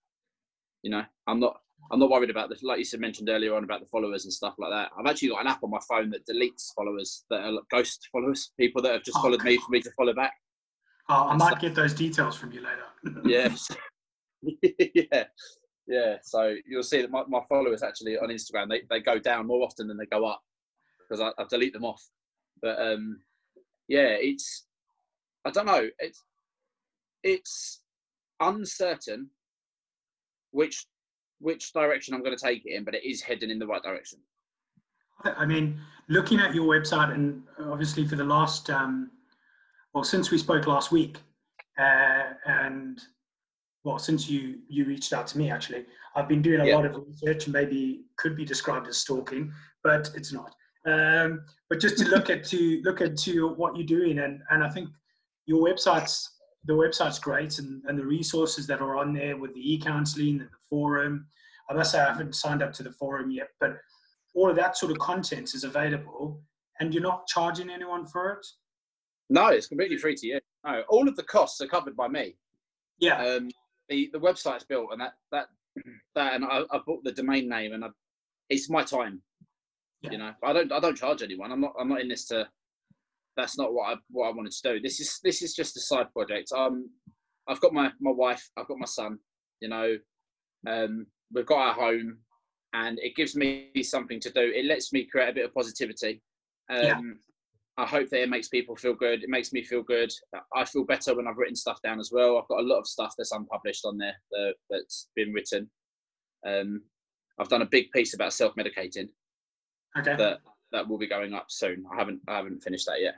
You 0.83 0.91
know, 0.91 1.03
I'm 1.27 1.41
not 1.41 1.61
I'm 1.93 1.99
not 1.99 2.11
worried 2.11 2.31
about 2.31 2.49
the 2.49 2.57
like 2.63 2.79
you 2.79 2.85
said 2.85 3.01
mentioned 3.01 3.29
earlier 3.29 3.55
on 3.55 3.65
about 3.65 3.81
the 3.81 3.87
followers 3.87 4.25
and 4.25 4.33
stuff 4.33 4.55
like 4.59 4.71
that. 4.71 4.91
I've 4.99 5.07
actually 5.07 5.29
got 5.29 5.41
an 5.43 5.47
app 5.49 5.63
on 5.63 5.71
my 5.71 5.81
phone 5.89 6.11
that 6.11 6.27
deletes 6.27 6.73
followers 6.75 7.25
that 7.31 7.41
are 7.41 7.53
ghost 7.71 8.09
followers, 8.13 8.53
people 8.59 8.81
that 8.83 8.93
have 8.93 9.03
just 9.03 9.17
Oh, 9.19 9.23
followed 9.23 9.43
me 9.43 9.57
for 9.59 9.71
me 9.71 9.81
to 9.81 9.91
follow 9.93 10.15
back. 10.15 10.33
Oh, 11.09 11.29
I 11.29 11.37
might 11.37 11.49
stuff. 11.49 11.61
get 11.61 11.75
those 11.75 11.93
details 11.95 12.37
from 12.37 12.53
you 12.53 12.61
later. 12.61 13.21
Yes. 13.29 13.69
yeah. 14.95 15.25
Yeah. 15.87 16.17
So 16.23 16.55
you'll 16.67 16.83
see 16.83 17.03
that 17.03 17.11
my, 17.11 17.25
my 17.29 17.41
followers 17.49 17.83
actually 17.83 18.17
on 18.19 18.29
Instagram 18.29 18.69
they, 18.69 18.83
they 18.89 19.01
go 19.01 19.19
down 19.19 19.47
more 19.47 19.65
often 19.65 19.89
than 19.89 19.97
they 19.97 20.07
go 20.07 20.25
up 20.25 20.41
because 21.09 21.21
I, 21.21 21.43
I 21.43 21.47
delete 21.49 21.73
them 21.73 21.85
off. 21.85 22.03
But 22.63 22.81
um 22.81 23.21
yeah, 23.89 24.15
it's 24.19 24.67
I 25.45 25.51
don't 25.51 25.67
know. 25.67 25.89
It's 25.99 26.23
it's 27.23 27.81
uncertain 28.41 29.29
which 30.53 30.87
which 31.41 31.73
direction 31.73 32.15
I'm 32.15 32.23
going 32.23 32.37
to 32.37 32.43
take 32.43 32.67
it 32.67 32.75
in, 32.75 32.85
but 32.85 32.95
it 32.95 33.03
is 33.05 33.23
heading 33.23 33.51
in 33.51 33.59
the 33.59 33.67
right 33.67 33.83
direction. 33.83 34.19
I 35.25 35.47
mean, 35.47 35.81
looking 36.09 36.39
at 36.39 36.55
your 36.55 36.67
website, 36.67 37.15
and 37.15 37.43
obviously 37.59 38.07
for 38.07 38.17
the 38.17 38.25
last, 38.25 38.69
um, 38.71 39.11
well, 39.95 40.05
since 40.05 40.31
we 40.31 40.39
spoke 40.39 40.67
last 40.67 40.93
week, 40.93 41.19
uh, 41.79 42.35
and 42.47 43.01
well, 43.85 43.99
since 43.99 44.29
you 44.29 44.59
you 44.69 44.85
reached 44.85 45.13
out 45.13 45.27
to 45.29 45.39
me, 45.39 45.51
actually, 45.51 45.87
I've 46.15 46.29
been 46.29 46.43
doing 46.43 46.61
a 46.61 46.67
Yeah. 46.67 46.77
lot 46.77 46.87
of 46.87 46.97
research, 47.07 47.45
and 47.47 47.53
maybe 47.55 48.05
could 48.17 48.37
be 48.37 48.45
described 48.45 48.87
as 48.89 48.99
stalking, 48.99 49.53
but 49.83 50.11
it's 50.15 50.33
not. 50.33 50.55
Um, 50.87 51.45
but 51.69 51.81
just 51.81 51.99
to 51.99 52.09
look 52.09 52.31
at 52.31 52.45
to 52.45 52.81
look 52.85 53.01
at 53.01 53.17
to 53.19 53.49
what 53.49 53.77
you're 53.77 53.87
doing, 53.87 54.19
and 54.21 54.43
and 54.51 54.63
I 54.63 54.69
think 54.71 54.89
your 55.47 55.67
website's 55.67 56.31
the 56.65 56.75
website's 56.75 57.19
great, 57.19 57.59
and 57.59 57.83
and 57.87 57.99
the 57.99 58.05
resources 58.07 58.67
that 58.67 58.81
are 58.81 58.97
on 58.97 59.13
there 59.13 59.37
with 59.37 59.55
the 59.55 59.73
e-counseling 59.75 60.41
and 60.41 60.49
the 60.49 60.59
forum. 60.69 61.27
I 61.69 61.75
must 61.75 61.93
say 61.93 62.01
I 62.01 62.09
haven't 62.09 62.35
signed 62.35 62.63
up 62.63 62.73
to 62.75 62.83
the 62.83 62.93
forum 62.93 63.31
yet, 63.31 63.49
but 63.61 63.77
all 64.35 64.51
of 64.51 64.57
that 64.57 64.77
sort 64.77 64.91
of 64.93 64.99
content 64.99 65.55
is 65.55 65.65
available 65.65 66.43
and 66.81 66.93
you're 66.93 67.03
not 67.03 67.27
charging 67.27 67.71
anyone 67.71 68.07
for 68.07 68.33
it 68.33 68.47
No, 69.29 69.49
it's 69.49 69.69
completely 69.69 69.99
free 69.99 70.17
to 70.17 70.27
you. 70.27 70.41
No, 70.65 70.83
all 70.89 71.09
of 71.09 71.15
the 71.15 71.23
costs 71.23 71.61
are 71.61 71.69
covered 71.69 71.97
by 71.97 72.09
me. 72.09 72.37
yeah 72.99 73.23
Um, 73.25 73.51
the 73.89 74.11
the 74.13 74.19
website's 74.19 74.65
built, 74.65 74.89
and 74.93 75.01
that 75.01 75.15
that 75.31 75.47
that, 76.17 76.35
and 76.35 76.45
I, 76.45 76.63
I 76.71 76.81
bought 76.85 77.05
the 77.05 77.13
domain 77.13 77.49
name, 77.49 77.73
and 77.73 77.85
I, 77.85 77.89
it's 78.49 78.69
my 78.69 78.83
time. 78.83 79.23
Yeah. 80.03 80.13
You 80.13 80.19
know, 80.19 80.33
I 80.43 80.53
don't 80.53 80.73
I 80.73 80.81
don't 80.81 80.97
charge 80.97 81.23
anyone. 81.23 81.53
I'm 81.53 81.61
not 81.61 81.75
I'm 81.79 81.89
not 81.89 82.01
in 82.01 82.09
this 82.09 82.27
to. 82.27 82.49
That's 83.41 83.57
not 83.59 83.73
what 83.73 83.93
I 83.93 83.97
what 84.11 84.29
I 84.29 84.33
wanted 84.33 84.53
to 84.53 84.75
do. 84.75 84.81
This 84.81 85.01
is 85.01 85.19
this 85.25 85.41
is 85.43 85.55
just 85.55 85.77
a 85.77 85.81
side 85.81 86.13
project. 86.13 86.53
Um, 86.53 86.91
I've 87.49 87.61
got 87.61 87.73
my 87.73 87.91
my 88.01 88.11
wife. 88.11 88.47
I've 88.57 88.69
got 88.69 88.79
my 88.79 88.87
son. 88.87 89.19
You 89.61 89.69
know, 89.69 89.97
um, 90.67 91.07
we've 91.33 91.47
got 91.47 91.69
our 91.69 91.75
home, 91.75 92.19
and 92.75 92.99
it 93.01 93.17
gives 93.17 93.35
me 93.35 93.71
something 93.83 94.21
to 94.21 94.31
do. 94.31 94.53
It 94.55 94.67
lets 94.67 94.93
me 94.93 95.05
create 95.11 95.31
a 95.31 95.35
bit 95.35 95.47
of 95.47 95.55
positivity. 95.55 96.23
Um, 96.71 96.85
Yeah. 96.85 97.01
I 97.79 97.87
hope 97.87 98.11
that 98.11 98.23
it 98.23 98.29
makes 98.29 98.49
people 98.49 98.77
feel 98.77 98.93
good. 98.93 99.23
It 99.23 99.31
makes 99.31 99.55
me 99.55 99.65
feel 99.65 99.83
good. 99.83 100.13
I 100.55 100.67
feel 100.67 100.85
better 100.85 101.15
when 101.15 101.27
I've 101.27 101.39
written 101.39 101.57
stuff 101.57 101.81
down 101.83 101.99
as 101.99 102.11
well. 102.13 102.37
I've 102.37 102.49
got 102.49 102.61
a 102.61 102.67
lot 102.67 102.79
of 102.79 102.87
stuff 102.87 103.15
that's 103.17 103.33
unpublished 103.33 103.87
on 103.87 103.97
there 103.97 104.17
that, 104.33 104.55
that's 104.69 105.09
been 105.17 105.33
written. 105.33 105.71
Um, 106.47 106.83
I've 107.39 107.49
done 107.49 107.63
a 107.63 107.67
big 107.67 107.91
piece 107.93 108.13
about 108.13 108.35
self-medicating 108.35 109.09
okay 109.99 110.17
that 110.17 110.41
that 110.73 110.89
will 110.89 110.99
be 110.99 111.09
going 111.09 111.33
up 111.35 111.47
soon. 111.49 111.85
I 111.93 111.97
haven't 111.97 112.21
I 112.29 112.37
haven't 112.37 112.63
finished 112.63 112.87
that 112.87 113.01
yet. 113.01 113.15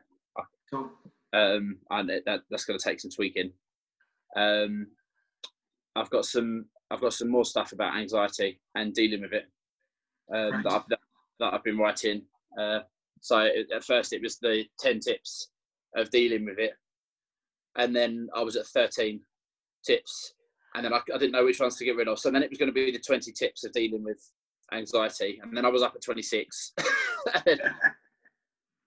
Um, 0.72 1.78
and 1.90 2.10
it, 2.10 2.24
that 2.26 2.40
that's 2.50 2.64
going 2.64 2.78
to 2.78 2.84
take 2.84 3.00
some 3.00 3.10
tweaking. 3.10 3.52
Um, 4.36 4.88
I've 5.96 6.10
got 6.10 6.24
some 6.24 6.66
I've 6.90 7.00
got 7.00 7.14
some 7.14 7.30
more 7.30 7.44
stuff 7.44 7.72
about 7.72 7.96
anxiety 7.96 8.60
and 8.74 8.92
dealing 8.94 9.22
with 9.22 9.32
it 9.32 9.46
um, 10.32 10.50
Right. 10.50 10.64
that, 10.64 10.72
I've, 10.72 10.88
that, 10.88 10.98
that 11.40 11.54
I've 11.54 11.64
been 11.64 11.78
writing. 11.78 12.22
Uh, 12.58 12.80
so 13.20 13.40
it, 13.40 13.68
at 13.74 13.84
first 13.84 14.12
it 14.12 14.22
was 14.22 14.38
the 14.38 14.64
ten 14.78 15.00
tips 15.00 15.48
of 15.96 16.10
dealing 16.10 16.44
with 16.44 16.58
it, 16.58 16.72
and 17.76 17.94
then 17.94 18.28
I 18.34 18.42
was 18.42 18.56
at 18.56 18.66
thirteen 18.66 19.20
tips, 19.86 20.34
and 20.74 20.84
then 20.84 20.92
I, 20.92 21.00
I 21.14 21.18
didn't 21.18 21.32
know 21.32 21.44
which 21.44 21.60
ones 21.60 21.76
to 21.76 21.84
get 21.84 21.96
rid 21.96 22.08
of. 22.08 22.18
So 22.18 22.30
then 22.30 22.42
it 22.42 22.50
was 22.50 22.58
going 22.58 22.68
to 22.68 22.74
be 22.74 22.90
the 22.90 22.98
twenty 22.98 23.32
tips 23.32 23.64
of 23.64 23.72
dealing 23.72 24.02
with 24.02 24.20
anxiety, 24.72 25.40
and 25.42 25.56
then 25.56 25.64
I 25.64 25.68
was 25.68 25.82
up 25.82 25.94
at 25.94 26.02
twenty 26.02 26.22
six. 26.22 26.72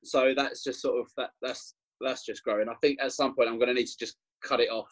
so 0.06 0.34
that's 0.36 0.64
just 0.64 0.82
sort 0.82 1.00
of 1.00 1.08
that 1.18 1.32
that's 1.42 1.76
that's 2.02 2.26
just 2.26 2.44
growing. 2.44 2.70
I 2.70 2.76
think 2.82 3.00
at 3.02 3.12
some 3.12 3.36
point 3.36 3.50
I'm 3.50 3.58
going 3.58 3.70
to 3.70 3.74
need 3.74 3.88
to 3.88 3.98
just 3.98 4.18
cut 4.44 4.60
it 4.60 4.70
off 4.70 4.90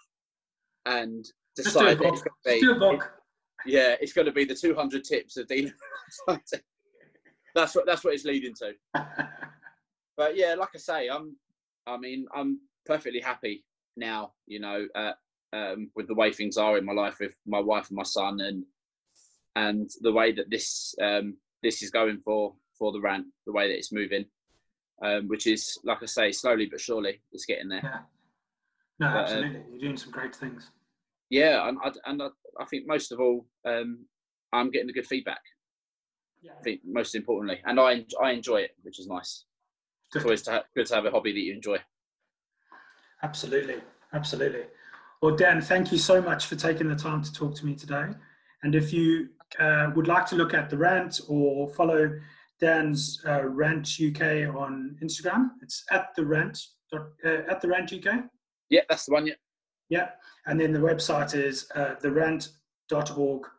and 0.85 1.25
just 1.55 1.73
do 1.73 1.79
a 1.79 1.95
decide 1.95 2.01
it's 2.01 2.01
book 2.01 2.13
just 2.13 2.23
do 2.45 2.71
a 2.71 2.73
to 2.73 2.73
be 2.73 2.79
book 2.79 3.11
yeah, 3.65 3.95
it's 4.01 4.13
going 4.13 4.25
to 4.25 4.31
be 4.31 4.45
the 4.45 4.55
200 4.55 5.03
tips 5.03 5.37
of 5.37 5.47
with. 5.47 5.71
That's 7.55 7.75
what 7.75 7.85
that's 7.85 8.03
what 8.03 8.13
it's 8.13 8.25
leading 8.25 8.53
to. 8.55 8.73
But 10.15 10.37
yeah, 10.37 10.53
like 10.53 10.69
I 10.75 10.77
say, 10.77 11.07
I'm 11.07 11.35
I 11.87 11.97
mean 11.97 12.27
I'm 12.35 12.59
perfectly 12.85 13.19
happy 13.19 13.63
now. 13.97 14.33
You 14.45 14.59
know, 14.59 14.85
uh, 14.93 15.13
um, 15.53 15.89
with 15.95 16.07
the 16.07 16.13
way 16.13 16.31
things 16.31 16.55
are 16.55 16.77
in 16.77 16.85
my 16.85 16.93
life 16.93 17.17
with 17.19 17.33
my 17.47 17.59
wife 17.59 17.89
and 17.89 17.97
my 17.97 18.03
son, 18.03 18.39
and 18.41 18.63
and 19.55 19.89
the 20.01 20.11
way 20.11 20.31
that 20.31 20.51
this 20.51 20.93
um, 21.01 21.35
this 21.63 21.81
is 21.81 21.89
going 21.89 22.19
for 22.23 22.53
for 22.77 22.91
the 22.91 23.01
rant, 23.01 23.25
the 23.47 23.51
way 23.51 23.67
that 23.67 23.75
it's 23.75 23.91
moving, 23.91 24.25
um, 25.01 25.27
which 25.27 25.47
is 25.47 25.79
like 25.83 25.99
I 26.01 26.05
say, 26.05 26.31
slowly 26.31 26.67
but 26.69 26.79
surely, 26.81 27.21
it's 27.31 27.45
getting 27.45 27.69
there. 27.69 27.81
yeah 27.83 27.99
no 28.99 29.07
But, 29.07 29.15
uh, 29.15 29.19
absolutely 29.21 29.61
you're 29.71 29.79
doing 29.79 29.97
some 29.97 30.11
great 30.11 30.35
things 30.35 30.69
Yeah, 31.29 31.67
and 31.67 31.77
I, 31.83 31.91
and 32.05 32.21
I, 32.21 32.27
I 32.59 32.65
think 32.65 32.85
most 32.87 33.11
of 33.11 33.19
all, 33.19 33.45
um, 33.65 34.05
I'm 34.51 34.69
getting 34.69 34.87
the 34.87 34.93
good 34.93 35.07
feedback. 35.07 35.41
yeah 36.41 36.51
I 36.59 36.63
think 36.63 36.81
most 36.85 37.15
importantly, 37.15 37.59
and 37.65 37.79
I 37.79 38.05
I 38.21 38.31
enjoy 38.31 38.61
it, 38.61 38.71
which 38.83 38.99
is 38.99 39.07
nice. 39.07 39.45
It's 40.05 40.13
Good. 40.13 40.23
always 40.25 40.41
to 40.43 40.51
have, 40.51 40.63
good 40.75 40.85
to 40.87 40.95
have 40.95 41.05
a 41.05 41.11
hobby 41.11 41.33
that 41.33 41.39
you 41.39 41.53
enjoy. 41.53 41.77
absolutely 43.23 43.77
absolutely 44.13 44.63
well 45.21 45.35
dan 45.35 45.61
thank 45.61 45.91
you 45.91 45.97
so 45.97 46.21
much 46.21 46.45
for 46.45 46.55
taking 46.55 46.87
the 46.89 46.95
time 46.95 47.21
to 47.23 47.31
talk 47.33 47.55
to 47.55 47.65
me 47.65 47.73
today 47.75 48.07
and 48.63 48.75
if 48.75 48.93
you 48.93 49.29
uh, 49.59 49.89
would 49.95 50.07
like 50.07 50.25
to 50.25 50.35
look 50.35 50.53
at 50.53 50.69
the 50.69 50.77
rant 50.77 51.19
or 51.27 51.69
follow 51.69 52.19
dan's 52.65 53.21
uh, 53.27 53.43
rant 53.43 53.87
uk 54.07 54.21
on 54.55 54.95
instagram 55.03 55.49
it's 55.61 55.83
at 55.91 56.07
the 56.15 56.25
rant 56.25 56.57
uh, 56.93 57.51
at 57.51 57.61
the 57.61 57.67
rant 57.67 57.91
uk 57.93 58.07
Yeah, 58.69 58.81
that's 58.89 59.05
the 59.05 59.13
one. 59.13 59.27
Yeah, 59.27 59.33
Yeah, 59.89 60.09
and 60.47 60.59
then 60.59 60.73
the 60.73 60.79
website 60.79 61.35
is 61.35 61.69
uh, 61.75 61.93
therant.org.uk. 61.95 63.51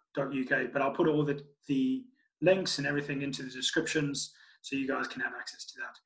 But 0.73 0.83
I'll 0.83 0.91
put 0.91 1.09
all 1.09 1.25
the, 1.25 1.41
the 1.69 2.05
links 2.43 2.79
and 2.79 2.87
everything 2.87 3.23
into 3.23 3.45
the 3.45 3.51
descriptions 3.51 4.35
so 4.63 4.77
you 4.77 4.89
guys 4.89 5.07
can 5.07 5.21
have 5.21 5.35
access 5.39 5.67
to 5.67 5.75
that. 5.81 5.97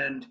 And 0.00 0.26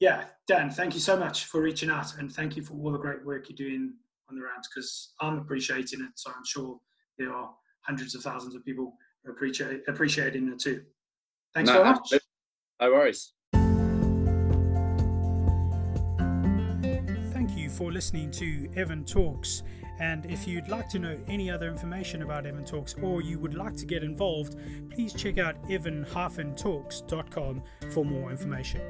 yeah, 0.00 0.24
Dan, 0.48 0.70
thank 0.70 0.94
you 0.94 1.00
so 1.00 1.16
much 1.16 1.44
for 1.44 1.60
reaching 1.60 1.90
out 1.90 2.16
and 2.18 2.32
thank 2.32 2.56
you 2.56 2.62
for 2.62 2.72
all 2.74 2.90
the 2.90 2.98
great 2.98 3.24
work 3.24 3.48
you're 3.48 3.56
doing 3.56 3.92
on 4.30 4.36
the 4.36 4.42
rant 4.42 4.66
because 4.74 5.12
I'm 5.20 5.38
appreciating 5.38 6.00
it. 6.00 6.12
So 6.16 6.30
I'm 6.34 6.44
sure 6.46 6.80
there 7.18 7.32
are 7.34 7.50
hundreds 7.82 8.14
of 8.14 8.22
thousands 8.22 8.54
of 8.54 8.64
people 8.64 8.94
appreciate 9.28 9.82
appreciating 9.88 10.48
it 10.48 10.58
too. 10.58 10.82
Thanks 11.54 11.68
No, 11.70 11.74
very 11.74 11.84
much. 11.84 12.12
no 12.80 12.90
worries. 12.92 13.32
Thank 17.32 17.56
you 17.56 17.68
for 17.70 17.92
listening 17.92 18.30
to 18.32 18.68
Evan 18.76 19.04
Talks. 19.04 19.62
And 20.00 20.26
if 20.26 20.48
you'd 20.48 20.66
like 20.68 20.88
to 20.90 20.98
know 20.98 21.16
any 21.28 21.50
other 21.50 21.68
information 21.68 22.22
about 22.22 22.46
Evan 22.46 22.64
Talks 22.64 22.96
or 23.00 23.22
you 23.22 23.38
would 23.38 23.54
like 23.54 23.76
to 23.76 23.86
get 23.86 24.02
involved, 24.02 24.56
please 24.90 25.12
check 25.12 25.38
out 25.38 25.54
evan-talks.com 25.70 27.62
for 27.92 28.04
more 28.04 28.30
information. 28.32 28.80